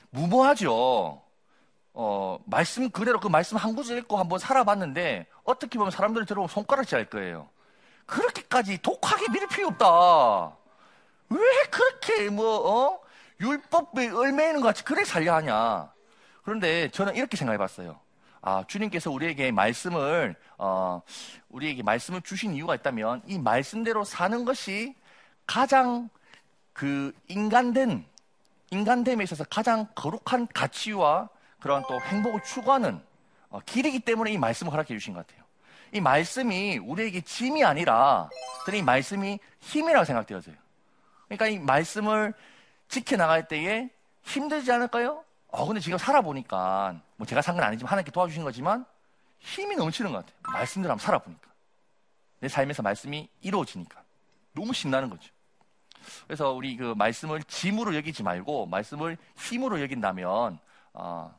무모하죠. 0.09 1.21
어, 1.93 2.39
말씀 2.45 2.89
그대로 2.89 3.19
그 3.19 3.29
말씀 3.29 3.55
한 3.55 3.73
구절 3.73 3.97
읽고 3.99 4.17
한번 4.17 4.39
살아봤는데 4.39 5.27
어떻게 5.43 5.77
보면 5.77 5.91
사람들이 5.91 6.25
들어보면 6.25 6.49
손가락질 6.49 6.97
할 6.97 7.05
거예요. 7.09 7.49
그렇게까지 8.05 8.81
독하게 8.81 9.29
믿을 9.31 9.47
필요 9.47 9.67
없다. 9.69 10.57
왜 11.29 11.39
그렇게 11.71 12.29
뭐 12.29 12.57
어? 12.69 12.99
율법에 13.39 14.09
얽매이는 14.09 14.59
것 14.59 14.67
같이 14.67 14.83
그래 14.83 15.05
살려 15.05 15.33
하냐. 15.35 15.93
그런데 16.43 16.89
저는 16.89 17.15
이렇게 17.15 17.37
생각해 17.37 17.57
봤어요. 17.57 17.99
아, 18.41 18.63
주님께서 18.67 19.11
우리에게 19.11 19.51
말씀을, 19.51 20.35
어, 20.57 21.01
우리에게 21.49 21.83
말씀을 21.83 22.21
주신 22.21 22.53
이유가 22.55 22.73
있다면 22.75 23.21
이 23.27 23.37
말씀대로 23.37 24.03
사는 24.03 24.45
것이 24.45 24.95
가장 25.45 26.09
그 26.73 27.13
인간된, 27.27 28.03
인간됨에 28.71 29.23
있어서 29.23 29.43
가장 29.43 29.87
거룩한 29.93 30.47
가치와 30.53 31.29
그런 31.59 31.83
또 31.87 31.99
행복을 32.01 32.41
추구하는 32.43 33.01
어, 33.49 33.59
길이기 33.65 33.99
때문에 33.99 34.31
이 34.31 34.37
말씀을 34.37 34.71
허락해 34.71 34.93
주신 34.95 35.13
것 35.13 35.25
같아요. 35.27 35.45
이 35.93 35.99
말씀이 35.99 36.77
우리에게 36.79 37.21
짐이 37.21 37.63
아니라 37.63 38.29
이 38.73 38.81
말씀이 38.81 39.39
힘이라고 39.59 40.05
생각되어져요. 40.05 40.55
그러니까 41.27 41.47
이 41.47 41.59
말씀을 41.59 42.33
지켜나갈 42.87 43.47
때에 43.47 43.89
힘들지 44.23 44.71
않을까요? 44.71 45.23
어, 45.51 45.65
근데 45.65 45.79
지금 45.81 45.97
살아보니까, 45.97 46.95
뭐 47.17 47.27
제가 47.27 47.41
산 47.41 47.55
건 47.55 47.63
아니지만 47.65 47.91
하나님께 47.91 48.11
도와주신 48.11 48.43
거지만 48.43 48.85
힘이 49.39 49.75
넘치는 49.75 50.11
것 50.11 50.19
같아요. 50.19 50.35
말씀대로 50.53 50.91
한번 50.91 51.03
살아보니까. 51.05 51.47
내 52.39 52.47
삶에서 52.47 52.81
말씀이 52.81 53.27
이루어지니까. 53.41 54.01
너무 54.53 54.73
신나는 54.73 55.09
거죠. 55.09 55.29
그래서 56.25 56.51
우리 56.51 56.75
그 56.77 56.93
말씀을 56.97 57.43
짐으로 57.43 57.95
여기지 57.95 58.23
말고 58.23 58.65
말씀을 58.67 59.17
힘으로 59.37 59.81
여긴다면, 59.81 60.57
어, 60.93 61.35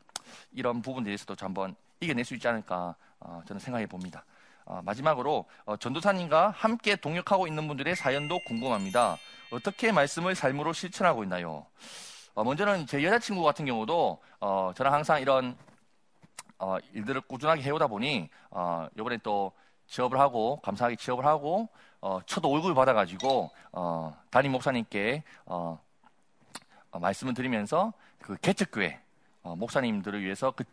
이런 0.52 0.82
부분에 0.82 1.04
대해서도 1.06 1.34
한번 1.44 1.74
이겨낼 2.00 2.24
수 2.24 2.34
있지 2.34 2.46
않을까 2.48 2.94
어, 3.20 3.42
저는 3.46 3.60
생각해 3.60 3.86
봅니다. 3.86 4.24
어, 4.64 4.80
마지막으로 4.84 5.46
어, 5.64 5.76
전도사님과 5.76 6.50
함께 6.50 6.96
동역하고 6.96 7.46
있는 7.46 7.66
분들의 7.66 7.96
사연도 7.96 8.38
궁금합니다. 8.46 9.16
어떻게 9.50 9.90
말씀을 9.92 10.34
삶으로 10.34 10.72
실천하고 10.72 11.22
있나요? 11.24 11.66
어, 12.34 12.44
먼저는 12.44 12.86
제 12.86 13.02
여자친구 13.02 13.42
같은 13.42 13.64
경우도 13.66 14.18
어, 14.40 14.72
저랑 14.74 14.92
항상 14.94 15.20
이런 15.20 15.56
어, 16.58 16.78
일들을 16.94 17.20
꾸준하게 17.22 17.62
해오다 17.62 17.86
보니 17.88 18.28
어, 18.50 18.88
이번에 18.98 19.18
또 19.22 19.52
취업을 19.86 20.18
하고 20.18 20.60
감사하게 20.62 20.96
취업을 20.96 21.26
하고 21.26 21.68
어, 22.00 22.20
첫 22.26 22.44
월급을 22.44 22.74
받아가지고 22.74 23.50
어, 23.72 24.16
담임 24.30 24.52
목사님께 24.52 25.22
어, 25.46 25.78
어, 26.90 26.98
말씀을 26.98 27.34
드리면서 27.34 27.92
그 28.20 28.36
개척교회 28.40 29.00
어, 29.42 29.56
목사님들을 29.56 30.22
위해서 30.22 30.50
그 30.52 30.64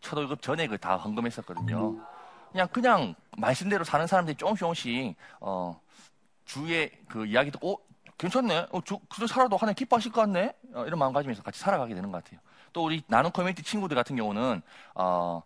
첫 0.00 0.16
월급 0.16 0.42
전액을 0.42 0.78
다 0.78 0.96
헌금했었거든요. 0.96 1.96
그냥 2.52 2.68
그냥 2.68 3.14
말씀대로 3.36 3.84
사는 3.84 4.06
사람들이 4.06 4.36
조금씩 4.36 4.60
조금씩 4.60 5.16
어, 5.40 5.78
주위에 6.44 6.90
그 7.08 7.26
이야기 7.26 7.50
듣고 7.50 7.72
어, 7.72 7.78
괜찮네. 8.18 8.66
어, 8.72 8.80
저, 8.84 8.98
그저 9.08 9.26
살아도 9.26 9.56
하나님 9.56 9.76
기뻐하실 9.76 10.12
것 10.12 10.22
같네. 10.22 10.52
어, 10.74 10.84
이런 10.86 10.98
마음가짐에서 10.98 11.42
같이 11.42 11.60
살아가게 11.60 11.94
되는 11.94 12.10
것 12.10 12.22
같아요. 12.22 12.40
또 12.72 12.84
우리 12.84 13.02
나눔 13.06 13.32
커뮤니티 13.32 13.62
친구들 13.62 13.94
같은 13.94 14.16
경우는 14.16 14.60
어, 14.94 15.42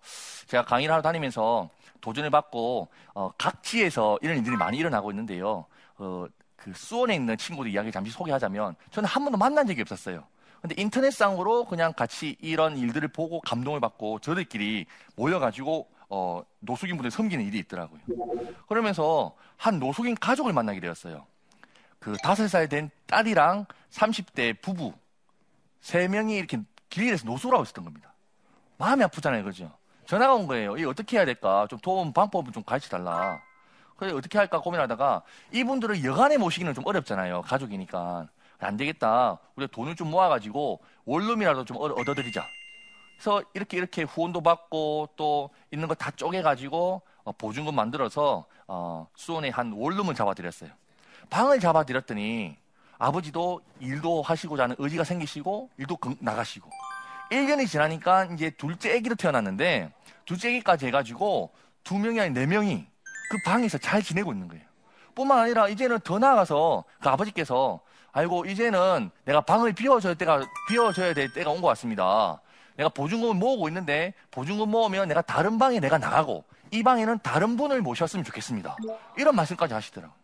제가 0.46 0.64
강의를 0.64 0.92
하러 0.92 1.02
다니면서 1.02 1.68
도전을 2.00 2.30
받고 2.30 2.88
어, 3.14 3.30
각지에서 3.38 4.18
이런 4.22 4.38
일들이 4.38 4.56
많이 4.56 4.78
일어나고 4.78 5.10
있는데요. 5.12 5.66
어, 5.98 6.26
그 6.56 6.72
수원에 6.74 7.14
있는 7.14 7.36
친구들 7.36 7.70
이야기 7.70 7.92
잠시 7.92 8.10
소개하자면 8.10 8.74
저는 8.90 9.08
한 9.08 9.22
번도 9.24 9.38
만난 9.38 9.66
적이 9.66 9.82
없었어요. 9.82 10.24
근데 10.60 10.80
인터넷상으로 10.80 11.64
그냥 11.64 11.92
같이 11.92 12.36
이런 12.40 12.76
일들을 12.78 13.08
보고 13.08 13.40
감동을 13.40 13.80
받고 13.80 14.20
저들끼리 14.20 14.86
모여가지고 15.16 15.88
어, 16.08 16.42
노숙인 16.60 16.96
분들 16.96 17.10
섬기는 17.10 17.44
일이 17.44 17.58
있더라고요. 17.58 18.00
그러면서 18.68 19.34
한 19.56 19.78
노숙인 19.78 20.14
가족을 20.14 20.52
만나게 20.52 20.80
되었어요. 20.80 21.26
그 22.02 22.16
다섯 22.22 22.48
살 22.48 22.68
된 22.68 22.90
딸이랑 23.06 23.66
30대 23.90 24.60
부부 24.60 24.92
세 25.80 26.08
명이 26.08 26.36
이렇게 26.36 26.58
길에서 26.90 27.24
하고 27.32 27.62
있었던 27.62 27.84
겁니다. 27.84 28.12
마음이 28.76 29.04
아프잖아요, 29.04 29.44
그죠? 29.44 29.70
전화가 30.06 30.34
온 30.34 30.46
거예요. 30.48 30.76
이 30.76 30.84
어떻게 30.84 31.16
해야 31.16 31.24
될까? 31.24 31.66
좀 31.70 31.78
도움 31.78 32.12
방법을 32.12 32.52
좀 32.52 32.64
가르쳐 32.64 32.88
달라. 32.88 33.40
그래 33.96 34.12
어떻게 34.12 34.36
할까 34.36 34.60
고민하다가 34.60 35.22
이분들을 35.52 36.04
여간에 36.04 36.38
모시기는 36.38 36.74
좀 36.74 36.84
어렵잖아요. 36.86 37.42
가족이니까. 37.42 38.28
안 38.58 38.76
되겠다. 38.76 39.38
우리 39.56 39.66
돈을 39.68 39.94
좀 39.96 40.10
모아가지고 40.10 40.80
원룸이라도 41.04 41.64
좀 41.64 41.76
얻어드리자. 41.78 42.44
그래서 43.16 43.42
이렇게 43.54 43.76
이렇게 43.76 44.02
후원도 44.02 44.40
받고 44.40 45.10
또 45.16 45.50
있는 45.70 45.86
거 45.88 45.94
다 45.94 46.10
쪼개가지고 46.10 47.02
어, 47.24 47.32
보증금 47.32 47.74
만들어서 47.76 48.46
어, 48.66 49.06
수원에 49.14 49.48
한 49.50 49.72
원룸을 49.72 50.14
잡아드렸어요. 50.16 50.70
방을 51.32 51.60
잡아드렸더니 51.60 52.58
아버지도 52.98 53.62
일도 53.80 54.20
하시고자 54.20 54.64
하는 54.64 54.76
의지가 54.78 55.02
생기시고 55.02 55.70
일도 55.78 55.96
나가시고 56.20 56.68
1년이 57.30 57.66
지나니까 57.66 58.26
이제 58.26 58.50
둘째 58.50 58.94
아기도 58.94 59.14
태어났는데 59.14 59.90
둘째 60.26 60.48
아기까지 60.48 60.86
해가지고 60.86 61.50
두 61.84 61.98
명이 61.98 62.20
아닌 62.20 62.34
네 62.34 62.44
명이 62.44 62.86
그 63.30 63.38
방에서 63.46 63.78
잘 63.78 64.02
지내고 64.02 64.32
있는 64.32 64.46
거예요. 64.46 64.62
뿐만 65.14 65.38
아니라 65.38 65.68
이제는 65.68 66.00
더 66.00 66.18
나아가서 66.18 66.84
그 67.00 67.08
아버지께서 67.08 67.80
아이고 68.12 68.44
이제는 68.44 69.10
내가 69.24 69.40
방을 69.40 69.72
비워줘야 69.72 70.12
때가 70.14 70.42
비워줘야 70.68 71.14
될 71.14 71.32
때가 71.32 71.50
온 71.50 71.62
것 71.62 71.68
같습니다. 71.68 72.42
내가 72.76 72.90
보증금을 72.90 73.34
모으고 73.34 73.68
있는데 73.68 74.12
보증금 74.30 74.70
모으면 74.70 75.08
내가 75.08 75.22
다른 75.22 75.56
방에 75.58 75.80
내가 75.80 75.96
나가고 75.96 76.44
이 76.70 76.82
방에는 76.82 77.20
다른 77.22 77.56
분을 77.56 77.80
모셨으면 77.80 78.22
좋겠습니다. 78.24 78.76
이런 79.16 79.34
말씀까지 79.34 79.72
하시더라고요. 79.72 80.21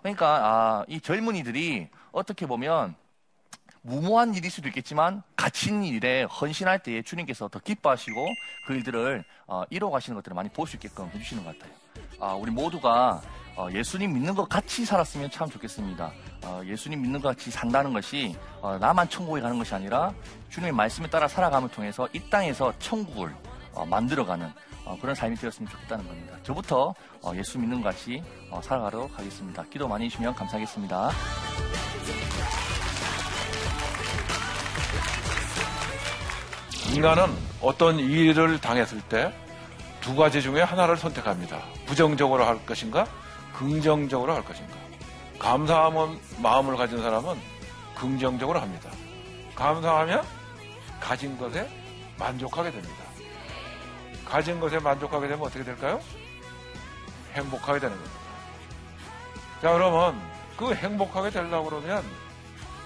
그러니까 0.00 0.26
아, 0.28 0.84
이 0.88 1.00
젊은이들이 1.00 1.88
어떻게 2.12 2.46
보면 2.46 2.94
무모한 3.82 4.34
일일 4.34 4.50
수도 4.50 4.68
있겠지만 4.68 5.22
갇힌 5.36 5.82
일에 5.84 6.24
헌신할 6.24 6.80
때에 6.80 7.02
주님께서 7.02 7.48
더 7.48 7.58
기뻐하시고 7.58 8.26
그 8.66 8.74
일들을 8.74 9.24
어, 9.46 9.62
이뤄가시는 9.70 10.14
것들을 10.16 10.34
많이 10.34 10.48
볼 10.50 10.66
수 10.66 10.76
있게끔 10.76 11.08
해주시는 11.14 11.44
것 11.44 11.58
같아요. 11.58 11.74
아, 12.20 12.34
우리 12.34 12.50
모두가 12.50 13.22
어, 13.56 13.68
예수님 13.72 14.12
믿는 14.12 14.34
것 14.34 14.48
같이 14.48 14.84
살았으면 14.84 15.30
참 15.30 15.48
좋겠습니다. 15.48 16.12
어, 16.44 16.62
예수님 16.64 17.00
믿는 17.02 17.20
것 17.20 17.30
같이 17.30 17.50
산다는 17.50 17.92
것이 17.92 18.36
어, 18.60 18.78
나만 18.78 19.08
천국에 19.08 19.40
가는 19.40 19.58
것이 19.58 19.74
아니라 19.74 20.12
주님의 20.50 20.72
말씀에 20.72 21.08
따라 21.08 21.26
살아감을 21.26 21.70
통해서 21.70 22.08
이 22.12 22.20
땅에서 22.30 22.72
천국을 22.78 23.34
어, 23.72 23.86
만들어가는 23.86 24.52
어, 24.90 24.98
그런 25.00 25.14
삶이 25.14 25.36
되었으면 25.36 25.70
좋겠다는 25.70 26.06
겁니다. 26.06 26.36
저부터 26.42 26.94
어, 27.22 27.32
예수 27.36 27.58
믿는 27.58 27.80
것 27.82 27.90
같이 27.90 28.22
살아가도록 28.62 29.18
하겠습니다. 29.18 29.62
기도 29.70 29.86
많이 29.86 30.06
해주시면 30.06 30.34
감사하겠습니다. 30.34 31.10
인간은 36.94 37.24
어떤 37.60 37.98
일을 37.98 38.60
당했을 38.60 39.00
때 39.02 39.32
두 40.00 40.16
가지 40.16 40.40
중에 40.40 40.62
하나를 40.62 40.96
선택합니다. 40.96 41.62
부정적으로 41.86 42.44
할 42.44 42.64
것인가, 42.64 43.06
긍정적으로 43.52 44.34
할 44.34 44.42
것인가. 44.44 44.74
감사함은 45.38 46.18
마음을 46.42 46.76
가진 46.76 46.98
사람은 47.02 47.36
긍정적으로 47.94 48.60
합니다. 48.60 48.90
감사하면 49.54 50.24
가진 50.98 51.36
것에 51.38 51.68
만족하게 52.18 52.70
됩니다. 52.70 52.99
가진 54.30 54.60
것에 54.60 54.78
만족하게 54.78 55.26
되면 55.26 55.44
어떻게 55.44 55.64
될까요? 55.64 56.00
행복하게 57.32 57.80
되는 57.80 57.96
겁니다. 57.96 58.20
자, 59.60 59.72
그러면 59.72 60.20
그 60.56 60.72
행복하게 60.72 61.30
되려고 61.30 61.68
그러면 61.68 62.04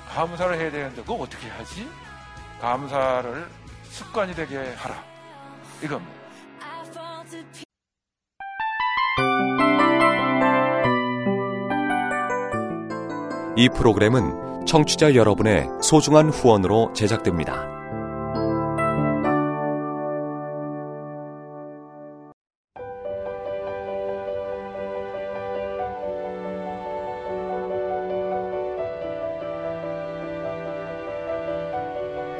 감사를 0.09 0.59
해야 0.59 0.71
되는데 0.71 1.03
그거 1.03 1.15
어떻게 1.17 1.49
하지? 1.49 1.87
감사를 2.61 3.47
습관이 3.91 4.35
되게 4.35 4.57
하라. 4.57 5.05
이겁니다. 5.83 6.15
이 13.57 13.69
프로그램은 13.69 14.67
청취자 14.67 15.15
여러분의 15.15 15.69
소중한 15.83 16.31
후원으로 16.31 16.93
제작됩니다. 16.95 17.74